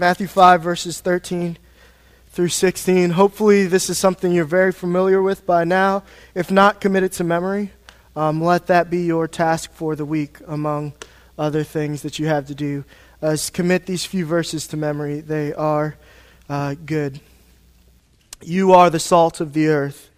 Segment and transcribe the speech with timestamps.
[0.00, 1.58] Matthew 5, verses 13
[2.30, 3.10] through 16.
[3.10, 6.04] Hopefully, this is something you're very familiar with by now.
[6.34, 7.72] If not, commit it to memory.
[8.16, 10.94] Um, let that be your task for the week, among
[11.38, 12.86] other things that you have to do.
[13.20, 15.20] Uh, commit these few verses to memory.
[15.20, 15.96] They are
[16.48, 17.20] uh, good.
[18.40, 20.10] You are the salt of the earth.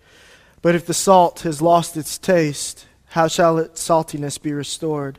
[0.62, 5.18] But if the salt has lost its taste, how shall its saltiness be restored?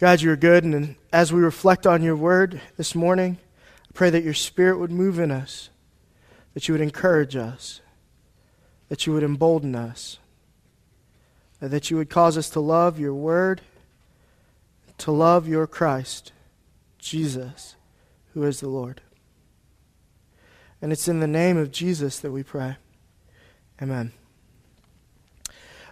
[0.00, 3.36] God, you are good, and as we reflect on your word this morning,
[3.88, 5.70] I pray that your spirit would move in us,
[6.54, 7.80] that you would encourage us,
[8.90, 10.20] that you would embolden us,
[11.58, 13.60] that you would cause us to love your word,
[14.98, 16.30] to love your Christ,
[16.98, 17.74] Jesus,
[18.34, 19.00] who is the Lord.
[20.80, 22.76] And it's in the name of Jesus that we pray.
[23.82, 24.12] Amen.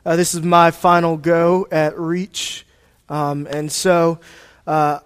[0.04, 2.65] Uh, this is my final go at Reach.
[3.08, 4.18] Um, and so
[4.66, 5.00] uh,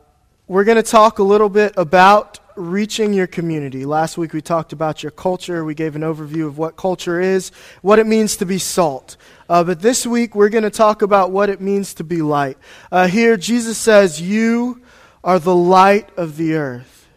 [0.46, 3.84] we're going to talk a little bit about reaching your community.
[3.84, 5.64] Last week we talked about your culture.
[5.64, 7.50] We gave an overview of what culture is,
[7.82, 9.16] what it means to be salt.
[9.48, 12.58] Uh, but this week we're going to talk about what it means to be light.
[12.90, 14.82] Uh, here Jesus says, You
[15.24, 17.08] are the light of the earth,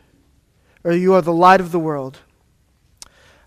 [0.84, 2.20] or you are the light of the world.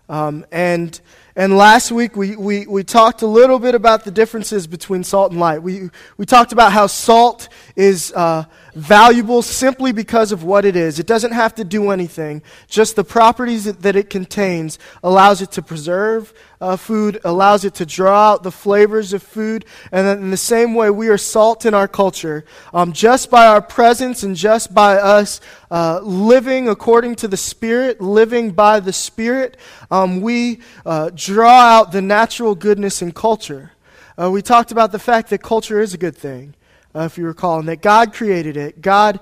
[0.09, 0.99] Um, and
[1.37, 5.31] and last week we, we, we talked a little bit about the differences between salt
[5.31, 5.61] and light.
[5.61, 10.97] We, we talked about how salt is uh, valuable simply because of what it is.
[10.97, 12.41] It doesn't have to do anything.
[12.67, 17.75] Just the properties that, that it contains allows it to preserve uh, food, allows it
[17.75, 19.65] to draw out the flavors of food.
[19.91, 22.45] And in the same way, we are salt in our culture.
[22.73, 28.01] Um, just by our presence and just by us uh, living according to the Spirit,
[28.01, 29.57] living by the Spirit,
[29.91, 33.71] um, we uh, draw out the natural goodness in culture.
[34.19, 36.55] Uh, we talked about the fact that culture is a good thing,
[36.95, 38.81] uh, if you recall, and that God created it.
[38.81, 39.19] God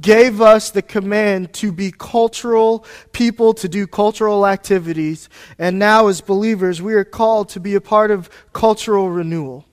[0.00, 5.28] gave us the command to be cultural people, to do cultural activities.
[5.58, 9.64] And now, as believers, we are called to be a part of cultural renewal.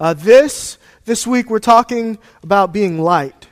[0.00, 3.48] Uh, this, this week, we're talking about being light.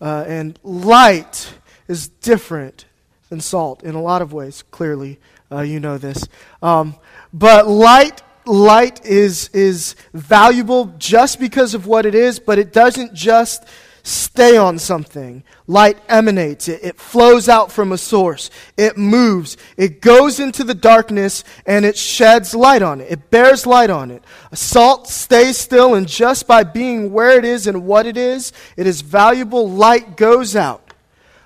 [0.00, 1.54] Uh, and light
[1.86, 2.86] is different
[3.28, 5.18] than salt in a lot of ways, clearly.
[5.50, 6.26] Uh, you know this.
[6.62, 6.96] Um,
[7.32, 13.14] but light, light is, is valuable just because of what it is, but it doesn't
[13.14, 13.64] just
[14.02, 15.44] stay on something.
[15.66, 20.74] Light emanates, it, it flows out from a source, it moves, it goes into the
[20.74, 23.10] darkness, and it sheds light on it.
[23.10, 24.24] It bears light on it.
[24.52, 28.86] Salt stays still, and just by being where it is and what it is, it
[28.86, 29.70] is valuable.
[29.70, 30.92] Light goes out,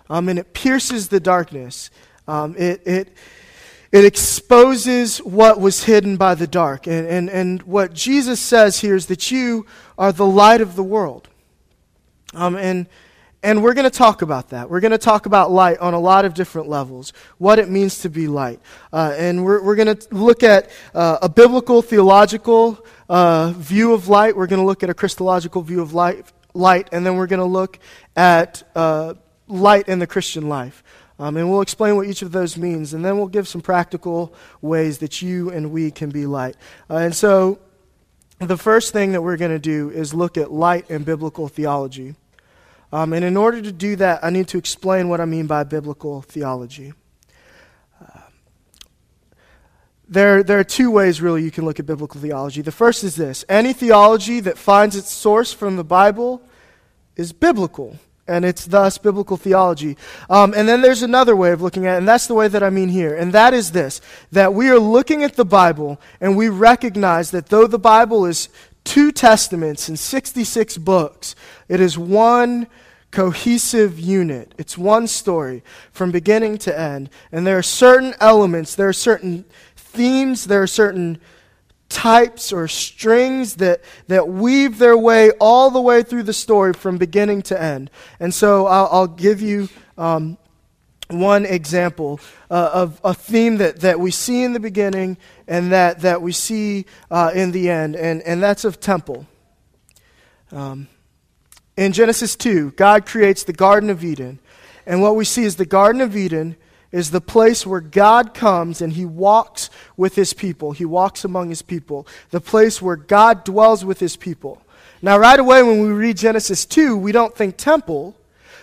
[0.08, 1.90] um, and it pierces the darkness.
[2.28, 3.16] Um, it, it,
[3.92, 6.86] it exposes what was hidden by the dark.
[6.86, 9.66] And, and, and what Jesus says here is that you
[9.97, 11.28] are the light of the world.
[12.34, 12.86] Um, and,
[13.42, 14.69] and we're going to talk about that.
[14.69, 18.00] We're going to talk about light on a lot of different levels, what it means
[18.00, 18.60] to be light.
[18.92, 24.08] Uh, and we're, we're going to look at uh, a biblical, theological uh, view of
[24.08, 24.36] light.
[24.36, 27.41] We're going to look at a Christological view of light, light and then we're going
[27.41, 27.78] to look
[28.16, 29.14] at uh,
[29.46, 30.82] light in the Christian life.
[31.19, 34.34] Um, and we'll explain what each of those means, and then we'll give some practical
[34.60, 36.56] ways that you and we can be light.
[36.91, 37.59] Uh, and so,
[38.38, 42.15] the first thing that we're going to do is look at light and biblical theology.
[42.93, 45.65] Um, and in order to do that, I need to explain what I mean by
[45.65, 46.93] biblical theology.
[47.99, 48.21] Uh,
[50.06, 52.60] there, there are two ways, really, you can look at biblical theology.
[52.60, 56.43] The first is this any theology that finds its source from the Bible
[57.16, 57.97] is biblical
[58.28, 59.97] and it's thus biblical theology.
[60.28, 62.62] Um, and then there's another way of looking at it, and that's the way that
[62.62, 64.00] I mean here, and that is this
[64.32, 68.49] that we are looking at the Bible and we recognize that though the Bible is
[68.84, 71.34] two testaments and 66 books,
[71.69, 72.67] it is one
[73.11, 74.52] cohesive unit.
[74.58, 77.11] It's one story from beginning to end.
[77.32, 79.44] And there are certain elements, there are certain
[79.75, 81.19] themes, there are certain
[81.88, 86.99] types or strings that, that weave their way all the way through the story from
[86.99, 87.91] beginning to end.
[88.19, 90.37] And so I'll, I'll give you um,
[91.09, 95.17] one example uh, of a theme that, that we see in the beginning
[95.47, 99.27] and that, that we see uh, in the end, and, and that's of temple.
[100.50, 100.88] Um,
[101.77, 104.41] in Genesis 2, God creates the Garden of Eden.
[104.87, 106.56] And what we see is the Garden of Eden
[106.93, 110.73] is the place where God comes and he walks with his people.
[110.73, 112.06] He walks among his people.
[112.31, 114.62] The place where God dwells with his people.
[115.03, 118.17] Now, right away, when we read Genesis 2, we don't think temple.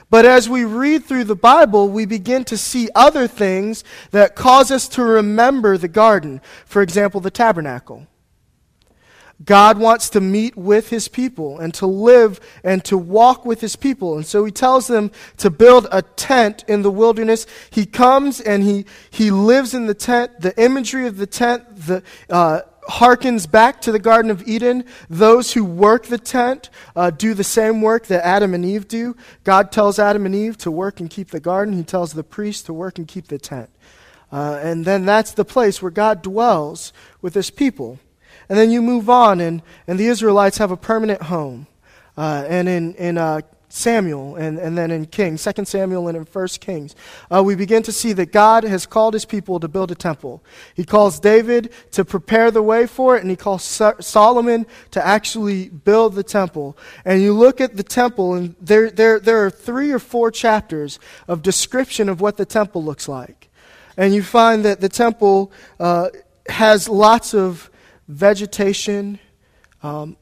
[0.09, 4.71] But as we read through the Bible, we begin to see other things that cause
[4.71, 6.41] us to remember the garden.
[6.65, 8.07] For example, the tabernacle.
[9.45, 13.75] God wants to meet with his people and to live and to walk with his
[13.75, 14.15] people.
[14.15, 17.45] And so he tells them to build a tent in the wilderness.
[17.69, 20.39] He comes and he, he lives in the tent.
[20.39, 24.85] The imagery of the tent the, uh, harkens back to the Garden of Eden.
[25.09, 29.15] Those who work the tent uh, do the same work that Adam and Eve do.
[29.43, 32.65] God tells Adam and Eve to work and keep the garden, he tells the priest
[32.67, 33.69] to work and keep the tent.
[34.31, 36.91] Uh, and then that's the place where God dwells
[37.21, 37.99] with his people.
[38.53, 41.65] And then you move on, and, and the Israelites have a permanent home.
[42.15, 46.23] Uh, and in, in uh, Samuel, and, and then in Kings, 2 Samuel and in
[46.23, 46.95] 1 Kings,
[47.33, 50.43] uh, we begin to see that God has called his people to build a temple.
[50.75, 55.03] He calls David to prepare the way for it, and he calls so- Solomon to
[55.03, 56.77] actually build the temple.
[57.05, 60.99] And you look at the temple, and there, there, there are three or four chapters
[61.27, 63.49] of description of what the temple looks like.
[63.97, 66.09] And you find that the temple uh,
[66.47, 67.71] has lots of
[68.13, 69.19] vegetation
[69.81, 70.17] um,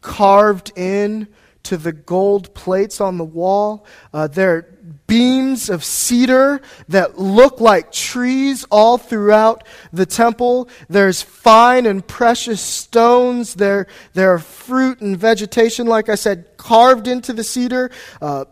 [0.00, 1.28] carved in
[1.64, 3.86] to the gold plates on the wall.
[4.12, 4.62] Uh, there are
[5.06, 10.68] beams of cedar that look like trees all throughout the temple.
[10.88, 13.54] There's fine and precious stones.
[13.54, 17.90] There, there are fruit and vegetation, like I said, carved into the cedar.
[18.20, 18.44] Uh,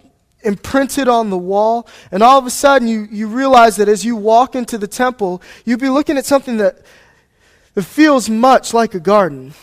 [0.44, 1.86] imprinted on the wall.
[2.10, 5.40] And all of a sudden, you, you realize that as you walk into the temple,
[5.64, 6.78] you'd be looking at something that
[7.74, 9.54] it feels much like a garden.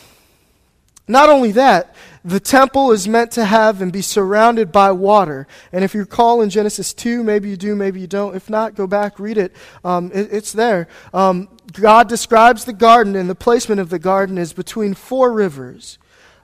[1.08, 5.48] Not only that, the temple is meant to have and be surrounded by water.
[5.72, 8.36] And if you recall in Genesis 2, maybe you do, maybe you don't.
[8.36, 9.56] If not, go back, read it.
[9.84, 10.88] Um, it it's there.
[11.14, 15.98] Um, God describes the garden, and the placement of the garden is between four rivers.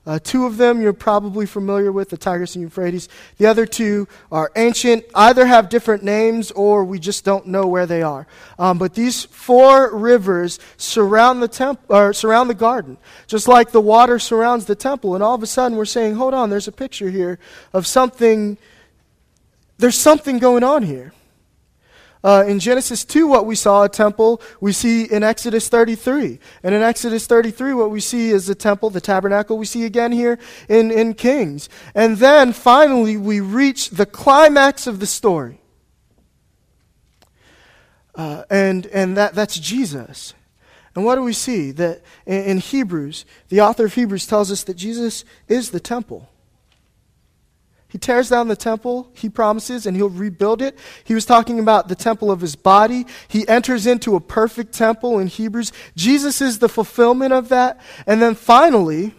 [0.05, 3.09] Uh, two of them you're probably familiar with, the Tigris and Euphrates.
[3.37, 7.87] The other two are ancient, either have different names or we just don't know where
[7.87, 8.27] they are.
[8.59, 13.81] Um, but these four rivers surround the temp- or surround the garden, just like the
[13.81, 15.15] water surrounds the temple.
[15.15, 17.39] And all of a sudden we're saying, hold on, there's a picture here
[17.73, 18.57] of something.
[19.77, 21.13] There's something going on here.
[22.25, 26.39] Uh, in Genesis 2, what we saw a temple, we see in Exodus 33.
[26.63, 30.11] And in Exodus 33, what we see is the temple, the tabernacle, we see again
[30.11, 31.69] here in, in Kings.
[31.93, 35.61] And then finally, we reach the climax of the story.
[38.15, 40.33] Uh, and and that, that's Jesus.
[40.95, 41.69] And what do we see?
[41.73, 46.27] That in, in Hebrews, the author of Hebrews tells us that Jesus is the temple.
[47.95, 50.77] He tears down the temple, he promises, and he'll rebuild it.
[51.05, 53.05] He was talking about the temple of his body.
[53.29, 55.71] He enters into a perfect temple in Hebrews.
[55.95, 57.79] Jesus is the fulfillment of that.
[58.05, 59.13] And then finally,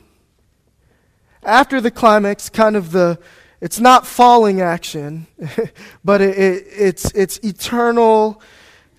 [1.42, 3.18] after the climax, kind of the
[3.62, 5.26] it's not falling action,
[6.04, 8.42] but it, it, it's, it's eternal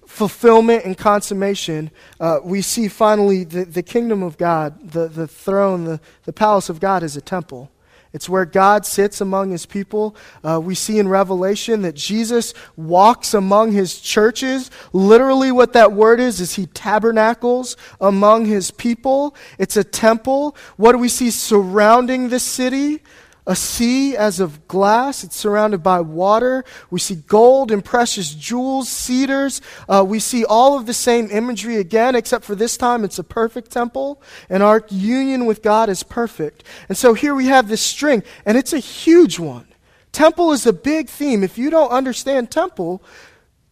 [0.08, 1.92] fulfillment and consummation.
[2.20, 6.68] Uh, we see finally the, the kingdom of God, the, the throne, the, the palace
[6.68, 7.70] of God is a temple.
[8.14, 10.16] It's where God sits among his people.
[10.44, 14.72] Uh, we see in Revelation that Jesus walks among his churches.
[14.94, 19.36] Literally, what that word is, is he tabernacles among his people.
[19.58, 20.56] It's a temple.
[20.78, 23.02] What do we see surrounding the city?
[23.48, 25.24] A sea as of glass.
[25.24, 26.66] It's surrounded by water.
[26.92, 29.62] We see gold and precious jewels, cedars.
[29.88, 33.24] Uh, we see all of the same imagery again, except for this time it's a
[33.24, 36.66] perfect temple, and our union with God is perfect.
[36.90, 39.66] And so here we have this string, and it's a huge one.
[40.12, 41.42] Temple is a big theme.
[41.42, 43.02] If you don't understand temple,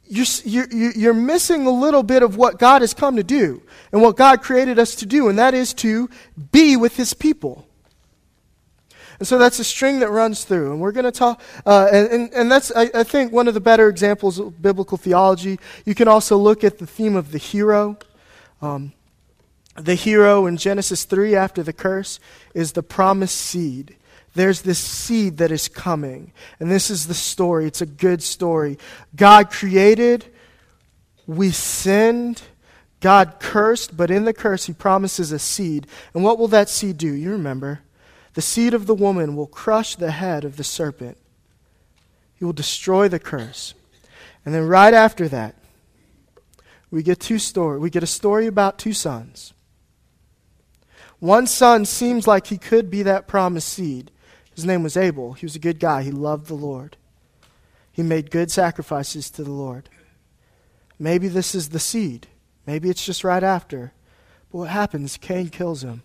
[0.07, 4.01] you're, you're, you're missing a little bit of what God has come to do and
[4.01, 6.09] what God created us to do, and that is to
[6.51, 7.67] be with His people.
[9.19, 10.71] And so that's a string that runs through.
[10.71, 13.53] And we're going to talk, uh, and, and, and, that's, I, I, think, one of
[13.53, 15.59] the better examples of biblical theology.
[15.85, 17.97] You can also look at the theme of the hero.
[18.61, 18.93] Um,
[19.75, 22.19] the hero in Genesis 3 after the curse
[22.53, 23.95] is the promised seed.
[24.33, 26.33] There's this seed that is coming.
[26.59, 27.65] And this is the story.
[27.65, 28.77] It's a good story.
[29.15, 30.25] God created,
[31.25, 32.41] we sinned.
[33.01, 35.85] God cursed, but in the curse, he promises a seed.
[36.13, 37.13] And what will that seed do?
[37.13, 37.81] You remember.
[38.35, 41.17] The seed of the woman will crush the head of the serpent.
[42.35, 43.73] He will destroy the curse.
[44.45, 45.55] And then right after that,
[46.91, 47.79] we get two story.
[47.79, 49.53] We get a story about two sons.
[51.19, 54.11] One son seems like he could be that promised seed.
[54.53, 55.33] His name was Abel.
[55.33, 56.03] He was a good guy.
[56.03, 56.97] He loved the Lord.
[57.91, 59.89] He made good sacrifices to the Lord.
[60.99, 62.27] Maybe this is the seed.
[62.65, 63.93] Maybe it's just right after.
[64.51, 65.15] But what happens?
[65.17, 66.03] Cain kills him.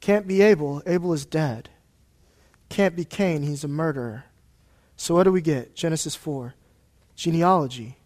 [0.00, 0.82] Can't be Abel.
[0.86, 1.68] Abel is dead.
[2.68, 3.42] Can't be Cain.
[3.42, 4.24] He's a murderer.
[4.96, 5.74] So what do we get?
[5.74, 6.54] Genesis 4.
[7.16, 7.96] Genealogy.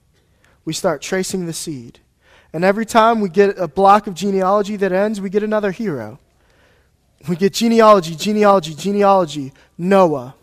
[0.65, 2.01] We start tracing the seed.
[2.53, 6.19] And every time we get a block of genealogy that ends, we get another hero.
[7.29, 9.53] We get genealogy, genealogy, genealogy.
[9.77, 10.35] Noah.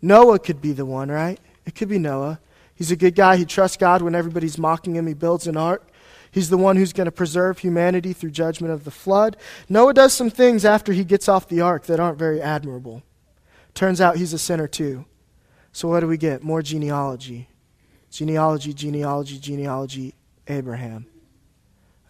[0.00, 1.38] Noah could be the one, right?
[1.66, 2.40] It could be Noah.
[2.74, 3.36] He's a good guy.
[3.36, 5.06] He trusts God when everybody's mocking him.
[5.06, 5.86] He builds an ark.
[6.34, 9.36] He's the one who's going to preserve humanity through judgment of the flood.
[9.68, 13.04] Noah does some things after he gets off the ark that aren't very admirable.
[13.72, 15.04] Turns out he's a sinner too.
[15.70, 16.42] So what do we get?
[16.42, 17.48] More genealogy.
[18.10, 20.14] Genealogy, genealogy, genealogy,
[20.48, 21.06] Abraham.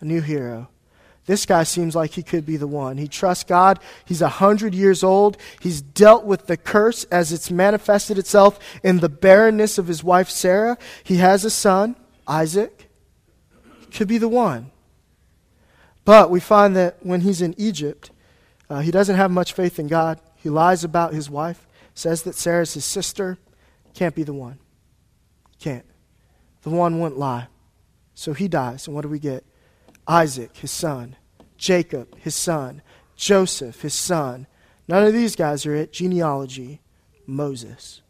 [0.01, 0.71] A new hero.
[1.27, 2.97] This guy seems like he could be the one.
[2.97, 3.79] He trusts God.
[4.07, 5.37] He's a hundred years old.
[5.61, 10.31] He's dealt with the curse as it's manifested itself in the barrenness of his wife
[10.31, 10.79] Sarah.
[11.03, 12.89] He has a son, Isaac.
[13.95, 14.73] Could be the one.
[16.05, 18.11] But we find that when he's in Egypt,
[18.69, 20.21] uh, he doesn't have much faith in God.
[20.37, 23.39] He lies about his wife, says that Sarah's his sister.
[23.95, 24.59] Can't be the one.
[25.61, 25.87] Can't.
[26.63, 27.47] The one wouldn't lie.
[28.15, 28.87] So he dies.
[28.87, 29.45] And what do we get?
[30.07, 31.17] Isaac, his son,
[31.57, 32.83] Jacob, his son,
[33.17, 34.47] Joseph, his son.
[34.89, 35.93] None of these guys are it.
[35.93, 36.81] Genealogy,
[37.27, 38.03] Moses.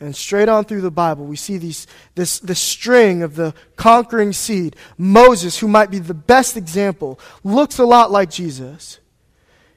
[0.00, 4.32] And straight on through the Bible, we see these, this, this string of the conquering
[4.32, 4.76] seed.
[4.96, 9.00] Moses, who might be the best example, looks a lot like Jesus.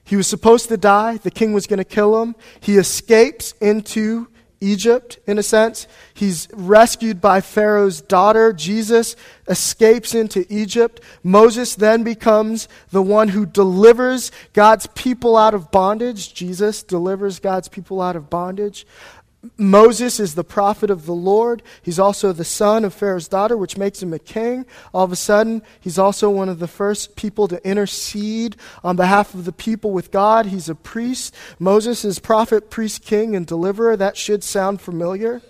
[0.04, 1.16] He was supposed to die.
[1.16, 2.36] The king was going to kill him.
[2.60, 4.28] He escapes into
[4.60, 5.88] Egypt, in a sense.
[6.14, 8.52] He's rescued by Pharaoh's daughter.
[8.52, 9.16] Jesus
[9.48, 11.00] escapes into Egypt.
[11.24, 16.32] Moses then becomes the one who delivers God's people out of bondage.
[16.32, 18.86] Jesus delivers God's people out of bondage.
[19.56, 21.62] Moses is the prophet of the Lord.
[21.82, 24.64] He's also the son of Pharaoh's daughter, which makes him a king.
[24.94, 29.34] All of a sudden, he's also one of the first people to intercede on behalf
[29.34, 30.46] of the people with God.
[30.46, 31.34] He's a priest.
[31.58, 33.96] Moses is prophet, priest, king, and deliverer.
[33.96, 35.42] That should sound familiar.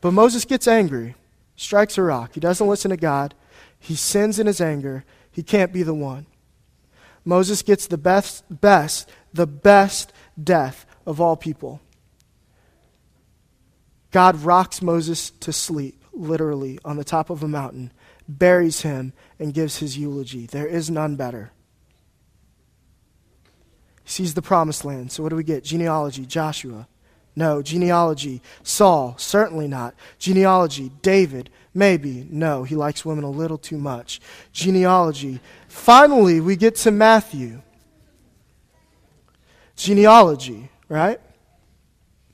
[0.00, 1.14] But Moses gets angry,
[1.56, 2.30] strikes a rock.
[2.32, 3.34] He doesn't listen to God.
[3.78, 5.04] He sins in his anger.
[5.30, 6.24] He can't be the one.
[7.22, 10.12] Moses gets the best, best, the best
[10.42, 11.82] death of all people.
[14.10, 17.92] God rocks Moses to sleep, literally, on the top of a mountain,
[18.26, 20.46] buries him, and gives his eulogy.
[20.46, 21.52] There is none better.
[24.04, 25.12] He sees the promised land.
[25.12, 25.64] So what do we get?
[25.64, 26.88] Genealogy, Joshua.
[27.36, 27.62] No.
[27.62, 29.14] Genealogy, Saul.
[29.18, 29.94] Certainly not.
[30.18, 31.50] Genealogy, David.
[31.74, 32.26] Maybe.
[32.30, 32.64] No.
[32.64, 34.20] He likes women a little too much.
[34.52, 35.40] Genealogy.
[35.68, 37.60] Finally, we get to Matthew.
[39.76, 41.20] Genealogy, right?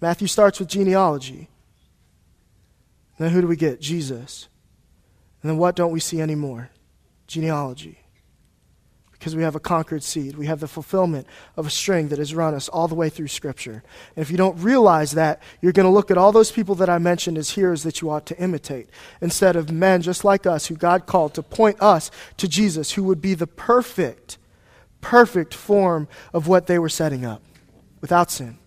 [0.01, 1.49] Matthew starts with genealogy.
[3.19, 3.81] Then who do we get?
[3.81, 4.49] Jesus.
[5.43, 6.71] And then what don't we see anymore?
[7.27, 7.99] Genealogy.
[9.13, 10.37] Because we have a conquered seed.
[10.37, 13.29] We have the fulfillment of a string that has run us all the way through
[13.29, 13.83] Scripture.
[14.17, 16.91] And if you don't realize that, you're going to look at all those people that
[16.91, 18.89] I mentioned as heroes that you ought to imitate,
[19.23, 23.05] instead of men just like us who God called to point us to Jesus, who
[23.05, 24.37] would be the perfect,
[25.01, 27.43] perfect form of what they were setting up
[28.03, 28.59] without sin.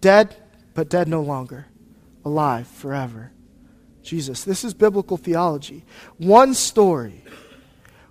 [0.00, 0.34] Dead,
[0.74, 1.66] but dead no longer.
[2.24, 3.30] Alive forever.
[4.02, 4.44] Jesus.
[4.44, 5.84] This is biblical theology.
[6.18, 7.24] One story,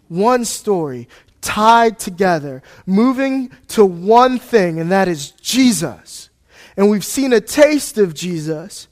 [0.08, 1.08] one story
[1.42, 6.30] tied together, moving to one thing, and that is Jesus.
[6.78, 8.88] And we've seen a taste of Jesus.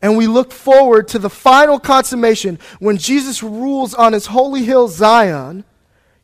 [0.00, 4.86] And we look forward to the final consummation when Jesus rules on his holy hill,
[4.86, 5.64] Zion.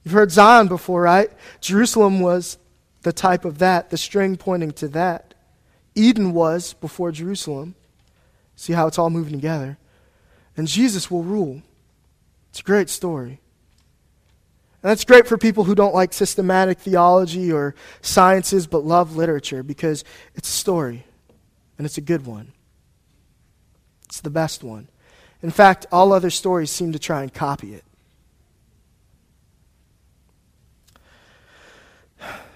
[0.05, 1.31] You've heard Zion before, right?
[1.61, 2.59] Jerusalem was
[3.03, 5.35] the type of that, the string pointing to that.
[5.95, 7.75] Eden was before Jerusalem.
[8.57, 9.79] See how it's all moving together
[10.57, 11.63] and Jesus will rule.
[12.51, 13.41] It's a great story.
[14.83, 19.63] And that's great for people who don't like systematic theology or sciences but love literature
[19.63, 21.07] because it's a story
[21.79, 22.53] and it's a good one.
[24.05, 24.89] It's the best one.
[25.43, 27.85] In fact, all other stories seem to try and copy it.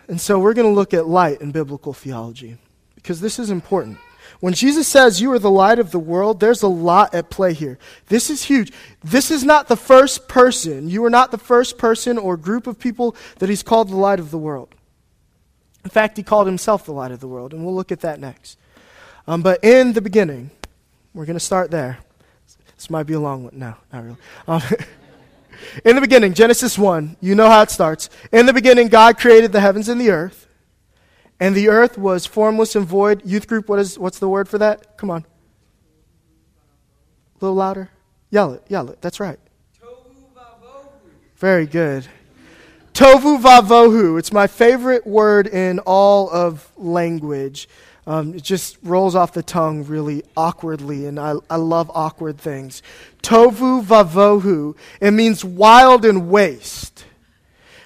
[0.07, 2.57] And so we're going to look at light in biblical theology
[2.95, 3.99] because this is important.
[4.41, 7.55] When Jesus says you are the light of the world, there's a lot at play
[7.55, 7.77] here.
[8.07, 8.73] This is huge.
[9.03, 10.89] This is not the first person.
[10.89, 14.21] You are not the first person or group of people that he's called the light
[14.21, 14.75] of the world.
[15.85, 18.21] In fact, he called himself the light of the world, and we'll look at that
[18.21, 18.59] next.
[19.27, 20.51] Um, but in the beginning,
[21.15, 21.99] we're going to start there.
[22.77, 23.59] This might be a long one.
[23.59, 24.17] No, not really.
[24.47, 24.63] Um,
[25.85, 28.09] in the beginning, Genesis 1, you know how it starts.
[28.31, 30.48] In the beginning, God created the heavens and the earth.
[31.41, 33.25] And the earth was formless and void.
[33.25, 34.97] Youth group, what is what's the word for that?
[34.97, 35.25] Come on.
[37.41, 37.91] A little louder.
[38.31, 39.01] Yell it, yell it.
[39.01, 39.39] That's right.
[41.37, 42.07] Very good.
[42.93, 44.19] Tovu vavohu.
[44.19, 47.69] It's my favorite word in all of language.
[48.09, 52.83] Um, it just rolls off the tongue really awkwardly, and I, I love awkward things.
[53.23, 54.77] Tovu vavohu.
[55.01, 57.05] It means wild and waste.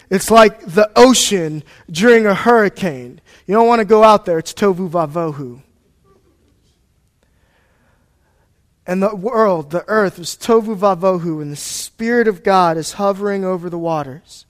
[0.09, 3.21] It's like the ocean during a hurricane.
[3.53, 5.61] You don't want to go out there, it's tovu vavohu.
[8.87, 13.45] And the world, the earth, was tovu vavohu, and the Spirit of God is hovering
[13.45, 14.47] over the waters.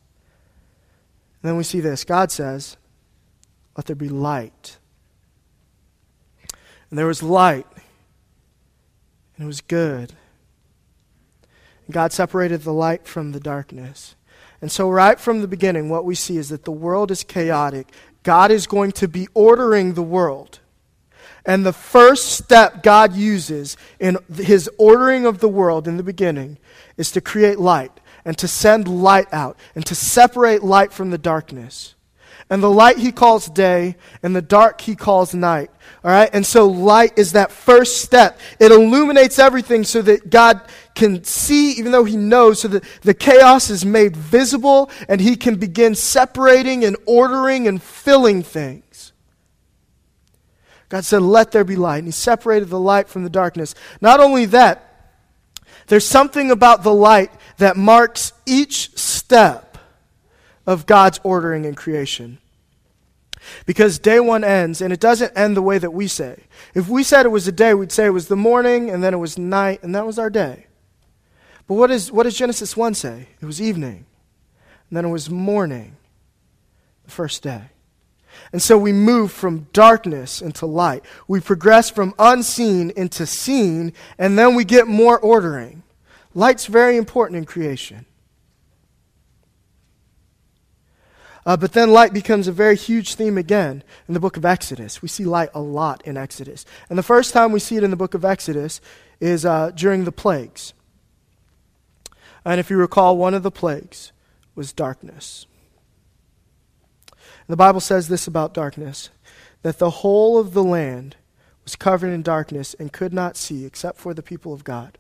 [1.43, 2.77] And then we see this God says,
[3.77, 4.79] Let there be light.
[6.89, 7.67] And there was light,
[9.35, 10.13] and it was good.
[11.87, 14.15] And God separated the light from the darkness.
[14.61, 17.89] And so, right from the beginning, what we see is that the world is chaotic.
[18.23, 20.61] God is going to be ordering the world.
[21.45, 26.59] And the first step God uses in his ordering of the world in the beginning
[26.97, 27.93] is to create light
[28.25, 31.95] and to send light out and to separate light from the darkness.
[32.49, 35.71] And the light he calls day, and the dark he calls night.
[36.05, 36.29] All right?
[36.35, 38.39] And so light is that first step.
[38.61, 40.61] It illuminates everything so that God
[40.95, 45.37] can see, even though he knows, so that the chaos is made visible and he
[45.37, 49.13] can begin separating and ordering and filling things.
[50.89, 51.99] God said, Let there be light.
[51.99, 53.75] And he separated the light from the darkness.
[54.01, 55.13] Not only that,
[55.87, 59.79] there's something about the light that marks each step
[60.67, 62.39] of God's ordering in creation.
[63.67, 66.45] Because day one ends, and it doesn't end the way that we say.
[66.75, 69.15] If we said it was a day, we'd say it was the morning, and then
[69.15, 70.67] it was night, and that was our day.
[71.67, 73.29] But what, is, what does Genesis 1 say?
[73.41, 74.07] It was evening,
[74.91, 75.97] and then it was morning,
[77.05, 77.63] the first day.
[78.53, 81.05] And so we move from darkness into light.
[81.29, 85.83] We progress from unseen into seen, and then we get more ordering.
[86.35, 88.07] Light's very important in creation.
[91.45, 95.03] Uh, but then light becomes a very huge theme again in the book of Exodus.
[95.03, 96.65] We see light a lot in Exodus.
[96.89, 98.81] And the first time we see it in the book of Exodus
[99.21, 100.73] is uh, during the plagues.
[102.45, 104.13] And if you recall, one of the plagues
[104.55, 105.47] was darkness.
[107.47, 109.11] The Bible says this about darkness
[109.63, 111.17] that the whole of the land
[111.65, 114.99] was covered in darkness and could not see except for the people of God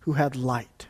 [0.00, 0.86] who had light.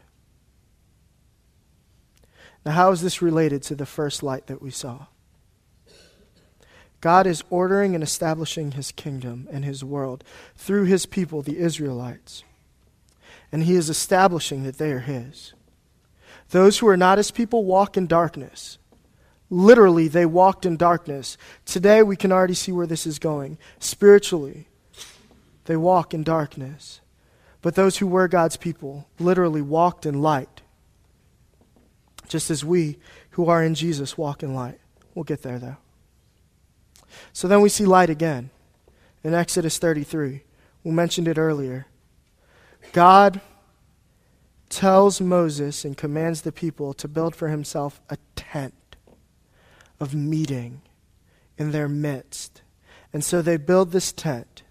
[2.65, 5.07] Now, how is this related to the first light that we saw?
[7.01, 10.25] God is ordering and establishing his kingdom and his world
[10.57, 12.43] through his people, the Israelites.
[13.53, 15.55] And he is establishing that they are his.
[16.51, 18.79] Those who are not his people walk in darkness.
[19.49, 21.39] Literally, they walked in darkness.
[21.65, 23.59] Today, we can already see where this is going.
[23.79, 24.69] Spiritually,
[25.67, 27.01] they walk in darkness.
[27.63, 30.63] But those who were God's people literally walked in light,
[32.29, 32.99] just as we
[33.31, 34.81] who are in Jesus walk in light.
[35.15, 35.77] We'll get there, though.
[37.33, 38.51] So then we see light again
[39.23, 40.43] in Exodus 33.
[40.85, 41.87] We mentioned it earlier.
[42.93, 43.41] God
[44.69, 48.97] tells Moses and commands the people to build for himself a tent
[50.01, 50.83] of meeting
[51.57, 52.63] in their midst.
[53.13, 54.63] And so they build this tent.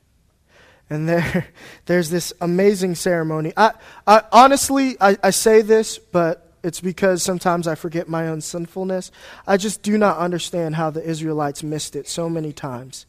[0.90, 1.48] And there,
[1.86, 3.54] there's this amazing ceremony.
[3.58, 3.72] I,
[4.06, 9.12] I, honestly, I, I say this, but it's because sometimes I forget my own sinfulness.
[9.48, 13.06] I just do not understand how the Israelites missed it so many times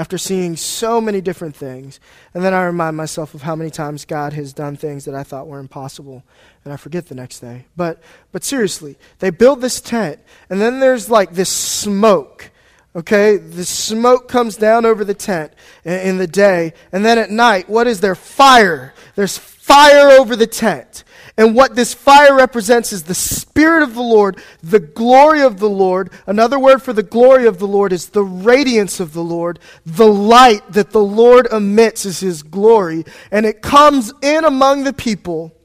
[0.00, 2.00] after seeing so many different things.
[2.32, 5.24] And then I remind myself of how many times God has done things that I
[5.24, 6.24] thought were impossible,
[6.64, 7.66] and I forget the next day.
[7.76, 8.00] But,
[8.32, 12.50] but seriously, they build this tent, and then there's like this smoke
[12.96, 15.52] Okay, the smoke comes down over the tent
[15.84, 18.16] in the day, and then at night, what is there?
[18.16, 18.94] Fire.
[19.14, 21.04] There's fire over the tent.
[21.40, 25.70] And what this fire represents is the Spirit of the Lord, the glory of the
[25.70, 26.12] Lord.
[26.26, 29.58] Another word for the glory of the Lord is the radiance of the Lord.
[29.86, 33.06] The light that the Lord emits is His glory.
[33.30, 35.56] And it comes in among the people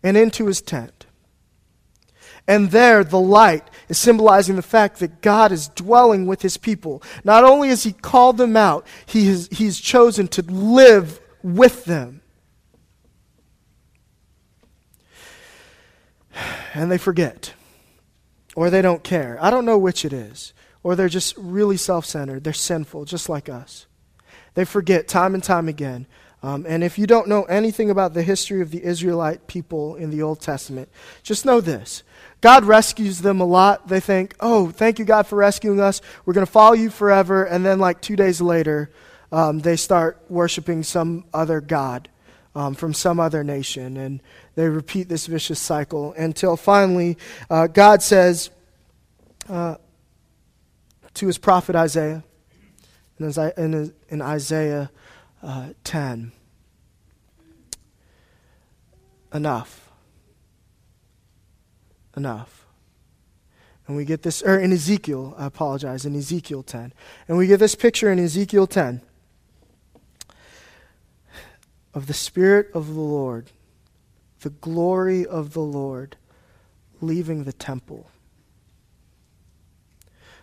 [0.00, 1.06] and into His tent.
[2.46, 7.02] And there, the light is symbolizing the fact that God is dwelling with his people.
[7.24, 12.22] Not only has he called them out, he has, he's chosen to live with them.
[16.74, 17.54] And they forget,
[18.54, 19.38] or they don't care.
[19.40, 20.52] I don't know which it is.
[20.82, 22.44] Or they're just really self centered.
[22.44, 23.86] They're sinful, just like us.
[24.54, 26.06] They forget time and time again
[26.42, 30.10] Um, and if you don't know anything about the history of the Israelite people in
[30.10, 30.88] the Old Testament,
[31.22, 32.02] just know this.
[32.40, 33.88] God rescues them a lot.
[33.88, 36.00] They think, oh, thank you, God, for rescuing us.
[36.24, 37.44] We're going to follow you forever.
[37.44, 38.90] And then, like two days later,
[39.32, 42.08] um, they start worshiping some other God
[42.54, 43.96] um, from some other nation.
[43.96, 44.22] And
[44.56, 47.16] they repeat this vicious cycle until finally
[47.48, 48.50] uh, God says
[49.48, 49.76] uh,
[51.14, 52.24] to his prophet Isaiah,
[53.18, 54.90] in, in Isaiah
[55.42, 56.32] uh, 10,
[59.32, 59.86] enough
[62.16, 62.66] enough.
[63.86, 66.92] And we get this, or in Ezekiel, I apologize, in Ezekiel 10.
[67.28, 69.00] And we get this picture in Ezekiel 10
[71.94, 73.50] of the Spirit of the Lord,
[74.46, 76.14] the glory of the Lord
[77.00, 78.08] leaving the temple.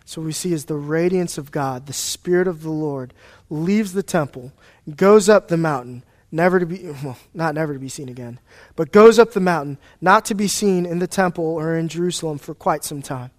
[0.04, 3.14] So we see as the radiance of God, the Spirit of the Lord,
[3.48, 4.52] leaves the temple,
[4.94, 8.40] goes up the mountain, never to be, well, not never to be seen again,
[8.76, 12.36] but goes up the mountain, not to be seen in the temple or in Jerusalem
[12.36, 13.30] for quite some time.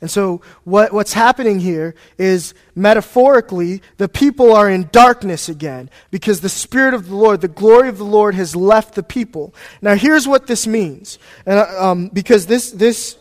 [0.00, 6.40] And so, what, what's happening here is metaphorically, the people are in darkness again because
[6.40, 9.54] the Spirit of the Lord, the glory of the Lord, has left the people.
[9.82, 11.18] Now, here's what this means.
[11.44, 13.18] And, uh, um, because this, this,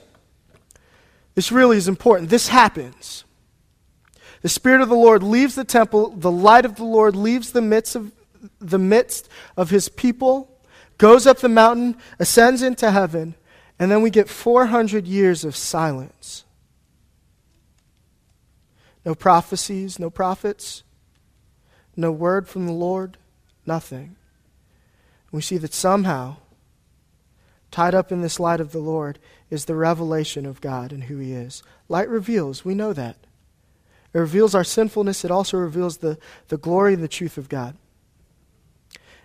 [1.35, 2.29] this really is important.
[2.29, 3.25] This happens.
[4.41, 7.61] The Spirit of the Lord leaves the temple, the light of the Lord leaves the
[7.61, 8.13] midst of,
[8.59, 10.49] the midst of his people,
[10.97, 13.35] goes up the mountain, ascends into heaven,
[13.77, 16.45] and then we get 400 years of silence.
[19.09, 20.83] No prophecies, no prophets,
[21.95, 23.17] no word from the Lord,
[23.65, 24.17] nothing.
[25.31, 26.35] We see that somehow,
[27.71, 29.17] tied up in this light of the Lord,
[29.49, 31.63] is the revelation of God and who He is.
[31.87, 33.17] Light reveals, we know that.
[34.13, 36.19] It reveals our sinfulness, it also reveals the,
[36.49, 37.75] the glory and the truth of God.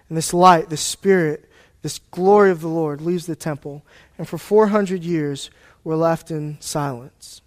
[0.09, 1.45] And this light, this spirit,
[1.83, 3.85] this glory of the Lord leaves the temple.
[4.17, 5.51] And for 400 years,
[5.85, 7.43] we're left in silence.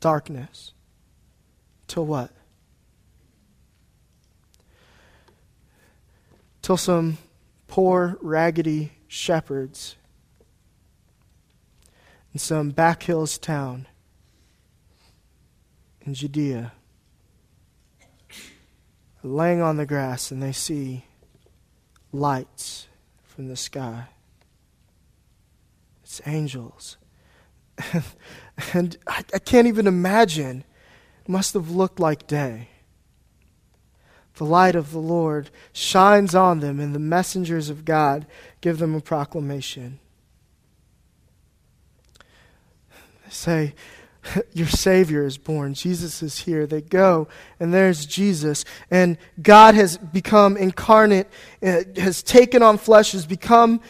[0.00, 0.72] Darkness.
[1.86, 2.30] Till what?
[6.62, 7.18] Till some
[7.66, 9.96] poor, raggedy shepherds
[12.32, 13.86] in some back hills town
[16.02, 16.72] in Judea
[19.22, 21.04] laying on the grass and they see
[22.12, 22.86] lights
[23.24, 24.06] from the sky.
[26.02, 26.97] It's angels.
[28.72, 30.64] and I, I, can't even imagine.
[31.24, 32.68] It must have looked like day.
[34.34, 38.26] The light of the Lord shines on them, and the messengers of God
[38.60, 39.98] give them a proclamation.
[43.24, 43.74] They say,
[44.52, 45.74] your Savior is born.
[45.74, 46.66] Jesus is here.
[46.66, 48.64] They go, and there's Jesus.
[48.90, 51.28] And God has become incarnate,
[51.62, 53.80] uh, has taken on flesh, has become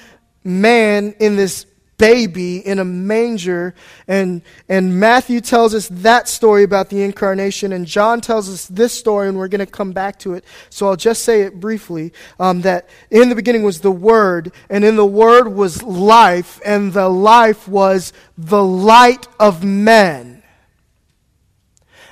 [0.45, 1.67] man in this
[1.99, 3.75] baby in a manger.
[4.07, 8.93] And, and Matthew tells us that story about the incarnation, and John tells us this
[8.93, 10.45] story, and we're going to come back to it.
[10.71, 14.85] So I'll just say it briefly um, that in the beginning was the Word, and
[14.85, 20.43] in the Word was life, and the life was the light of men.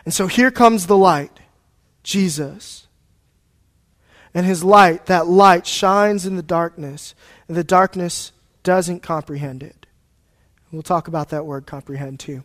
[0.05, 1.41] And so here comes the light,
[2.03, 2.87] Jesus.
[4.35, 7.15] And his light, that light shines in the darkness,
[7.49, 8.33] and the darkness
[8.67, 9.87] doesn't comprehend it.
[10.73, 12.43] We'll talk about that word comprehend too.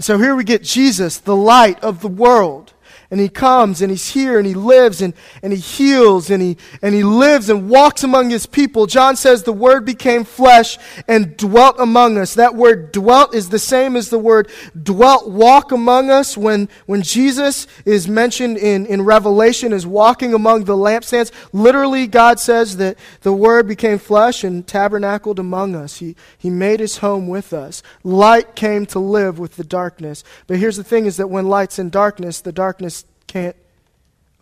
[0.00, 2.72] So here we get Jesus, the light of the world.
[3.10, 6.56] And he comes and he's here and he lives and, and he heals and he,
[6.82, 8.86] and he lives and walks among his people.
[8.86, 12.34] John says the word became flesh and dwelt among us.
[12.34, 16.36] That word dwelt is the same as the word dwelt, walk among us.
[16.36, 22.40] When, when Jesus is mentioned in, in Revelation as walking among the lampstands, literally God
[22.40, 25.98] says that the word became flesh and tabernacled among us.
[25.98, 27.82] He, he made his home with us.
[28.02, 30.24] Light came to live with the darkness.
[30.46, 32.95] But here's the thing is that when light's in darkness, the darkness
[33.36, 33.56] can't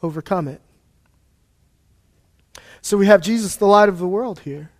[0.05, 0.61] overcome it.
[2.81, 4.71] So we have Jesus, the light of the world, here.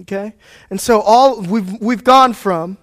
[0.00, 0.34] Okay?
[0.68, 2.76] And so all we've we've gone from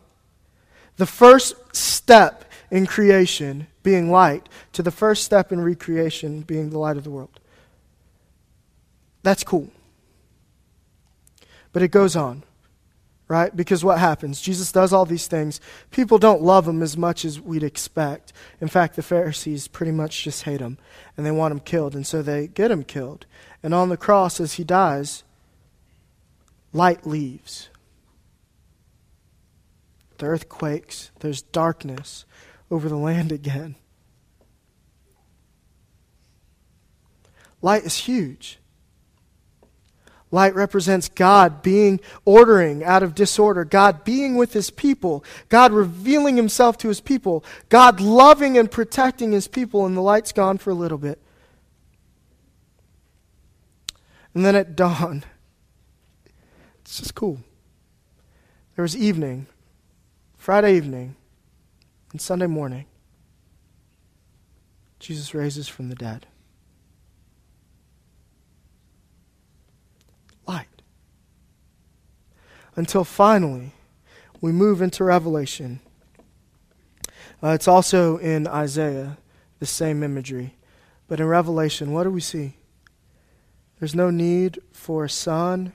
[0.96, 6.80] the first step in creation being light to the first step in recreation being the
[6.80, 7.40] light of the world.
[9.22, 9.68] That's cool.
[11.74, 12.42] But it goes on
[13.28, 13.56] right?
[13.56, 14.40] Because what happens?
[14.42, 15.60] Jesus does all these things.
[15.92, 18.32] People don't love him as much as we'd expect.
[18.62, 20.78] In fact, the Pharisees pretty much just hate him
[21.16, 23.26] and they want him killed, and so they get him killed.
[23.62, 25.24] And on the cross, as he dies,
[26.72, 27.70] light leaves.
[30.20, 32.26] The earth quakes, there's darkness
[32.72, 33.76] over the land again.
[37.62, 38.60] Light is huge.
[40.30, 46.36] Light represents God being ordering out of disorder, God being with his people, God revealing
[46.36, 50.70] himself to his people, God loving and protecting his people, and the light's gone for
[50.70, 51.22] a little bit.
[54.34, 55.24] And then at dawn,
[56.82, 57.40] it's just cool.
[58.76, 59.48] There was evening,
[60.38, 61.16] Friday evening,
[62.12, 62.86] and Sunday morning.
[65.00, 66.28] Jesus raises from the dead.
[72.78, 73.74] Until finally
[74.40, 75.82] we move into Revelation.
[77.44, 79.18] Uh, it's also in Isaiah,
[79.60, 80.56] the same imagery.
[81.08, 82.54] But in Revelation, what do we see?
[83.80, 85.74] There's no need for sun,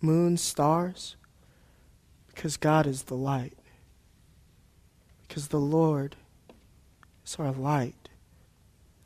[0.00, 1.16] moon, stars,
[2.28, 3.56] because God is the light.
[5.26, 6.16] Because the Lord
[7.24, 8.08] is our light.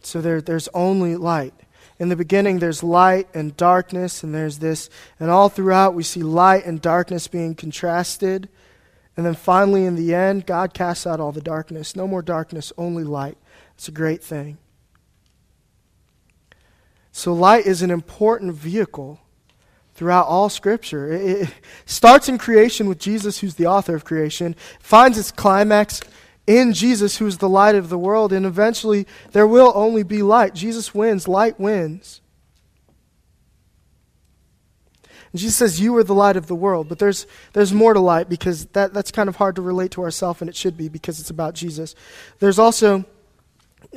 [0.00, 1.54] So there, there's only light
[1.98, 6.22] in the beginning there's light and darkness, and there's this, and all throughout we see
[6.22, 8.48] light and darkness being contrasted.
[9.16, 11.96] And then finally, in the end, God casts out all the darkness.
[11.96, 13.36] No more darkness, only light.
[13.74, 14.58] It's a great thing.
[17.10, 19.18] So, light is an important vehicle
[19.94, 21.12] throughout all Scripture.
[21.12, 21.48] It,
[21.84, 26.00] starts in creation with Jesus, who's the author of creation, finds its climax
[26.48, 30.54] in Jesus, who's the light of the world, and eventually there will only be light.
[30.54, 32.22] Jesus wins, light wins.
[35.30, 36.88] And Jesus says, You are the light of the world.
[36.88, 40.02] But there's, there's more to light because that, that's kind of hard to relate to
[40.02, 41.94] ourselves, and it should be because it's about Jesus.
[42.38, 43.04] There's also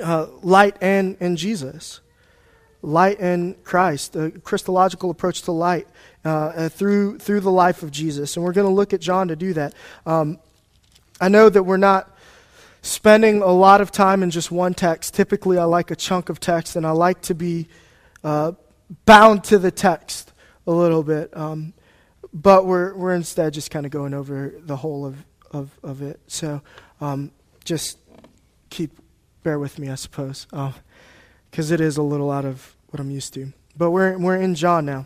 [0.03, 2.01] uh, light and, and Jesus.
[2.81, 5.87] Light and Christ, a Christological approach to light
[6.25, 8.35] uh, uh, through, through the life of Jesus.
[8.35, 9.73] And we're going to look at John to do that.
[10.05, 10.37] Um,
[11.21, 12.10] I know that we're not
[12.81, 15.13] spending a lot of time in just one text.
[15.13, 17.67] Typically, I like a chunk of text, and I like to be
[18.23, 18.53] uh,
[19.05, 20.33] bound to the text
[20.67, 21.35] a little bit.
[21.35, 21.73] Um,
[22.33, 25.17] but we're, we're instead just kind of going over the whole of,
[25.51, 26.19] of, of it.
[26.27, 26.61] So
[26.99, 27.31] um,
[27.63, 27.97] just
[28.69, 28.91] keep,
[29.43, 33.11] bear with me, I suppose, because uh, it is a little out of what I'm
[33.11, 33.51] used to.
[33.77, 35.05] But we're, we're in John now.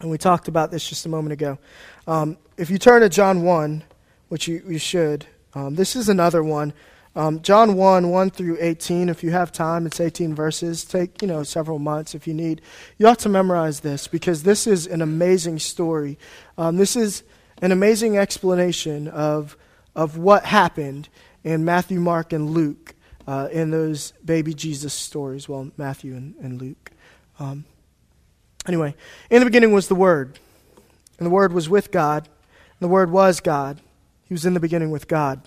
[0.00, 1.58] And we talked about this just a moment ago.
[2.06, 3.84] Um, if you turn to John 1,
[4.28, 6.72] which you, you should, um, this is another one.
[7.14, 9.10] Um, John 1, 1 through 18.
[9.10, 10.84] If you have time, it's 18 verses.
[10.84, 12.62] Take, you know, several months if you need.
[12.96, 16.18] You ought to memorize this because this is an amazing story.
[16.56, 17.22] Um, this is
[17.60, 19.58] an amazing explanation of,
[19.94, 21.10] of what happened
[21.44, 22.94] in Matthew, Mark, and Luke
[23.26, 25.48] uh, in those baby Jesus stories.
[25.48, 26.90] Well, Matthew and, and Luke.
[27.38, 27.66] Um,
[28.66, 28.94] anyway,
[29.30, 30.38] in the beginning was the Word,
[31.18, 33.80] and the Word was with God, and the Word was God.
[34.32, 35.46] He was in the beginning with God.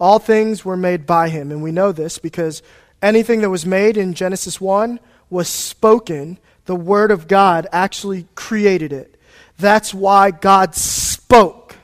[0.00, 2.62] All things were made by him, and we know this because
[3.02, 6.38] anything that was made in Genesis 1 was spoken.
[6.64, 9.20] The Word of God actually created it.
[9.58, 11.76] That's why God spoke.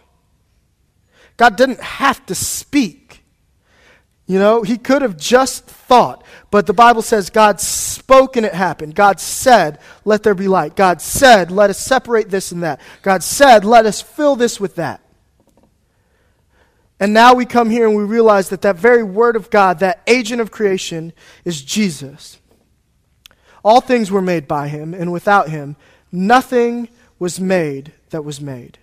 [1.37, 3.23] God didn't have to speak.
[4.27, 8.55] You know, he could have just thought, but the Bible says God spoke and it
[8.55, 8.95] happened.
[8.95, 10.77] God said, Let there be light.
[10.77, 12.81] God said, Let us separate this and that.
[13.03, 15.03] God said, Let us fill this with that.
[17.01, 20.03] And now we come here and we realize that that very word of God, that
[20.07, 21.13] agent of creation,
[21.45, 22.39] is Jesus.
[23.65, 25.77] All things were made by him, and without him,
[26.13, 28.79] nothing was made that was made.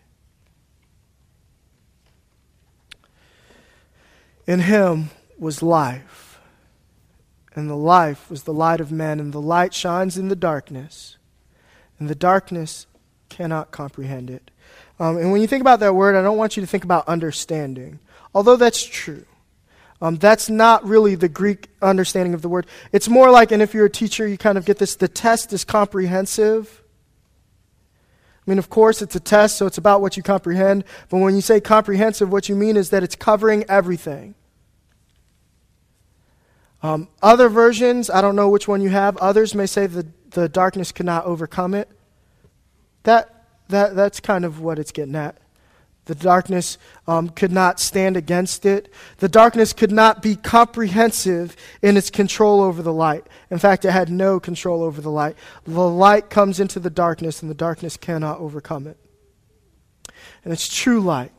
[4.46, 6.40] In him was life,
[7.56, 11.18] and the life was the light of men, and the light shines in the darkness,
[12.00, 12.88] and the darkness
[13.30, 14.51] cannot comprehend it.
[15.02, 17.08] Um, and when you think about that word, I don't want you to think about
[17.08, 17.98] understanding,
[18.36, 19.26] although that's true.
[20.00, 22.68] Um, that's not really the Greek understanding of the word.
[22.92, 25.54] It's more like, and if you're a teacher, you kind of get this the test
[25.54, 26.84] is comprehensive.
[28.46, 30.84] I mean, of course, it's a test, so it's about what you comprehend.
[31.10, 34.36] But when you say comprehensive, what you mean is that it's covering everything.
[36.84, 40.48] Um, other versions, I don't know which one you have, others may say the, the
[40.48, 41.90] darkness cannot overcome it.
[43.02, 43.41] That
[43.72, 45.38] that, that's kind of what it's getting at.
[46.06, 48.92] The darkness um, could not stand against it.
[49.18, 53.28] The darkness could not be comprehensive in its control over the light.
[53.52, 55.36] In fact, it had no control over the light.
[55.66, 58.98] The light comes into the darkness, and the darkness cannot overcome it.
[60.44, 61.32] And it's true light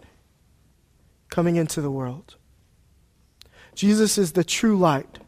[1.29, 2.37] coming into the world.
[3.75, 5.19] Jesus is the true light.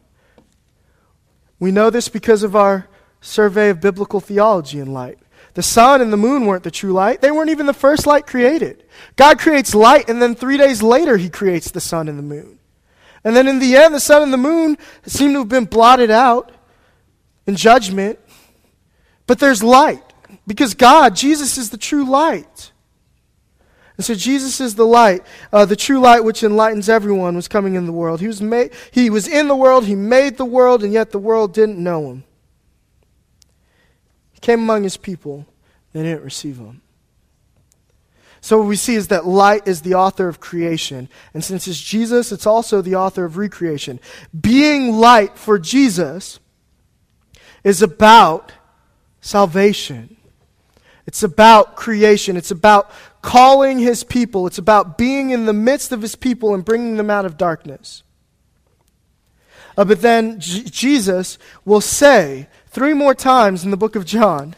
[1.59, 2.87] We know this because of our
[3.19, 5.19] survey of biblical theology in light.
[5.55, 7.21] The sun and the moon weren't the true light.
[7.21, 8.83] They weren't even the first light created.
[9.15, 12.59] God creates light, and then three days later, he creates the sun and the moon.
[13.23, 16.11] And then in the end, the sun and the moon seem to have been blotted
[16.11, 16.51] out.
[17.47, 18.19] in judgment,
[19.27, 20.01] but there's light
[20.47, 22.71] because God, Jesus, is the true light.
[23.97, 27.75] And so Jesus is the light, uh, the true light which enlightens everyone was coming
[27.75, 28.19] in the world.
[28.19, 31.19] He was, made, he was in the world, he made the world, and yet the
[31.19, 32.23] world didn't know him.
[34.45, 35.47] Came among his people,
[35.91, 36.83] they didn't receive him.
[38.41, 41.09] So what we see is that light is the author of creation.
[41.33, 43.99] And since it's Jesus, it's also the author of recreation.
[44.39, 46.39] Being light for Jesus
[47.63, 48.51] is about
[49.19, 50.15] salvation.
[51.07, 52.37] It's about creation.
[52.37, 52.91] It's about
[53.23, 54.45] calling his people.
[54.45, 58.03] It's about being in the midst of his people and bringing them out of darkness.
[59.75, 64.53] Uh, but then J- Jesus will say three more times in the book of John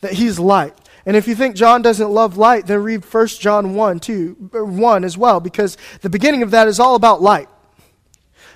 [0.00, 0.74] that he's light.
[1.04, 5.04] And if you think John doesn't love light, then read 1 John 1, 2, 1
[5.04, 7.48] as well, because the beginning of that is all about light.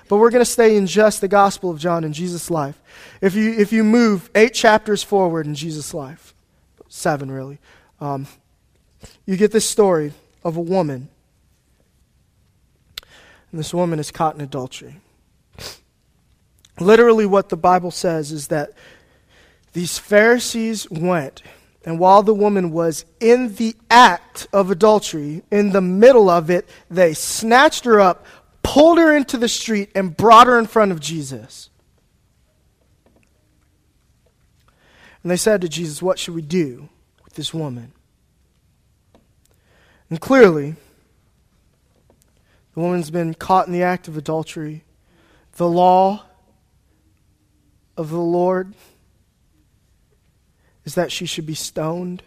[0.09, 2.81] But we're going to stay in just the Gospel of John in Jesus' life.
[3.21, 6.33] If you, if you move eight chapters forward in Jesus' life,
[6.89, 7.59] seven really,
[8.01, 8.25] um,
[9.27, 11.09] you get this story of a woman.
[13.51, 14.99] And this woman is caught in adultery.
[16.79, 18.71] Literally, what the Bible says is that
[19.73, 21.41] these Pharisees went
[21.85, 26.67] and while the woman was in the act of adultery, in the middle of it,
[26.89, 28.25] they snatched her up,
[28.61, 31.69] pulled her into the street, and brought her in front of Jesus.
[35.21, 36.87] And they said to Jesus, What should we do
[37.23, 37.91] with this woman?
[40.09, 40.75] And clearly,
[42.73, 44.85] the woman's been caught in the act of adultery.
[45.55, 46.23] The law
[47.95, 48.73] of the Lord
[50.85, 52.23] is that she should be stoned.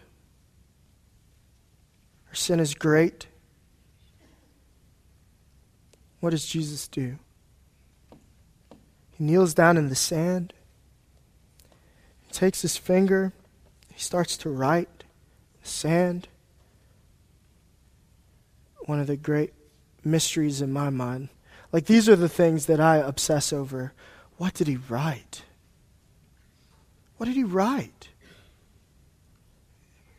[2.25, 3.27] Her sin is great.
[6.19, 7.17] What does Jesus do?
[9.11, 10.53] He kneels down in the sand.
[12.21, 13.33] He takes his finger.
[13.93, 15.03] He starts to write
[15.61, 16.27] the sand.
[18.85, 19.53] One of the great
[20.03, 21.29] mysteries in my mind.
[21.71, 23.93] Like, these are the things that I obsess over.
[24.37, 25.43] What did he write?
[27.17, 28.09] What did he write?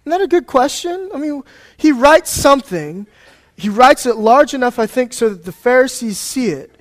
[0.03, 1.11] Isn't that a good question?
[1.15, 1.43] I mean,
[1.77, 3.07] he writes something.
[3.57, 6.75] He writes it large enough, I think, so that the Pharisees see it.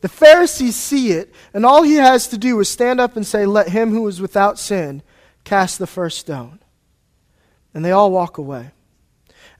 [0.00, 3.44] The Pharisees see it, and all he has to do is stand up and say,
[3.44, 5.02] Let him who is without sin
[5.44, 6.60] cast the first stone.
[7.74, 8.70] And they all walk away.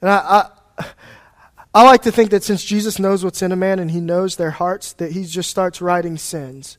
[0.01, 0.85] And I, I,
[1.73, 4.35] I like to think that since Jesus knows what's in a man and he knows
[4.35, 6.77] their hearts, that he just starts writing sins.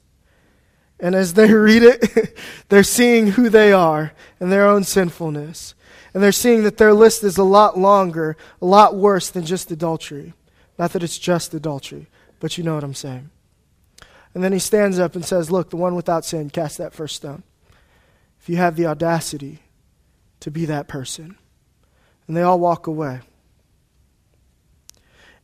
[1.02, 2.38] And as they read it,
[2.70, 5.74] they're seeing who they are and their own sinfulness.
[6.14, 9.70] And they're seeing that their list is a lot longer, a lot worse than just
[9.70, 10.32] adultery.
[10.78, 12.06] Not that it's just adultery,
[12.38, 13.30] but you know what I'm saying.
[14.34, 17.16] And then he stands up and says, Look, the one without sin, cast that first
[17.16, 17.42] stone.
[18.40, 19.60] If you have the audacity
[20.40, 21.36] to be that person.
[22.26, 23.20] And they all walk away.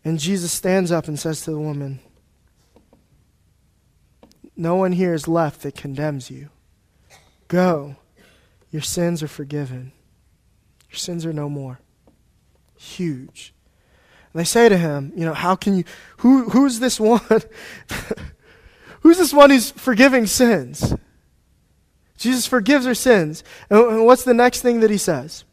[0.05, 2.01] And Jesus stands up and says to the woman,
[4.61, 6.51] No one here is left that condemns you.
[7.47, 7.95] Go,
[8.73, 9.93] your sins are forgiven.
[10.91, 11.79] Your sins are no more.
[12.77, 13.55] Huge.
[14.33, 15.85] And they say to him, you know, how can you,
[16.19, 17.21] who, who's this one?
[19.01, 20.93] who's this one who's forgiving sins?
[22.17, 23.45] Jesus forgives her sins.
[23.71, 25.45] And what's the next thing that he says?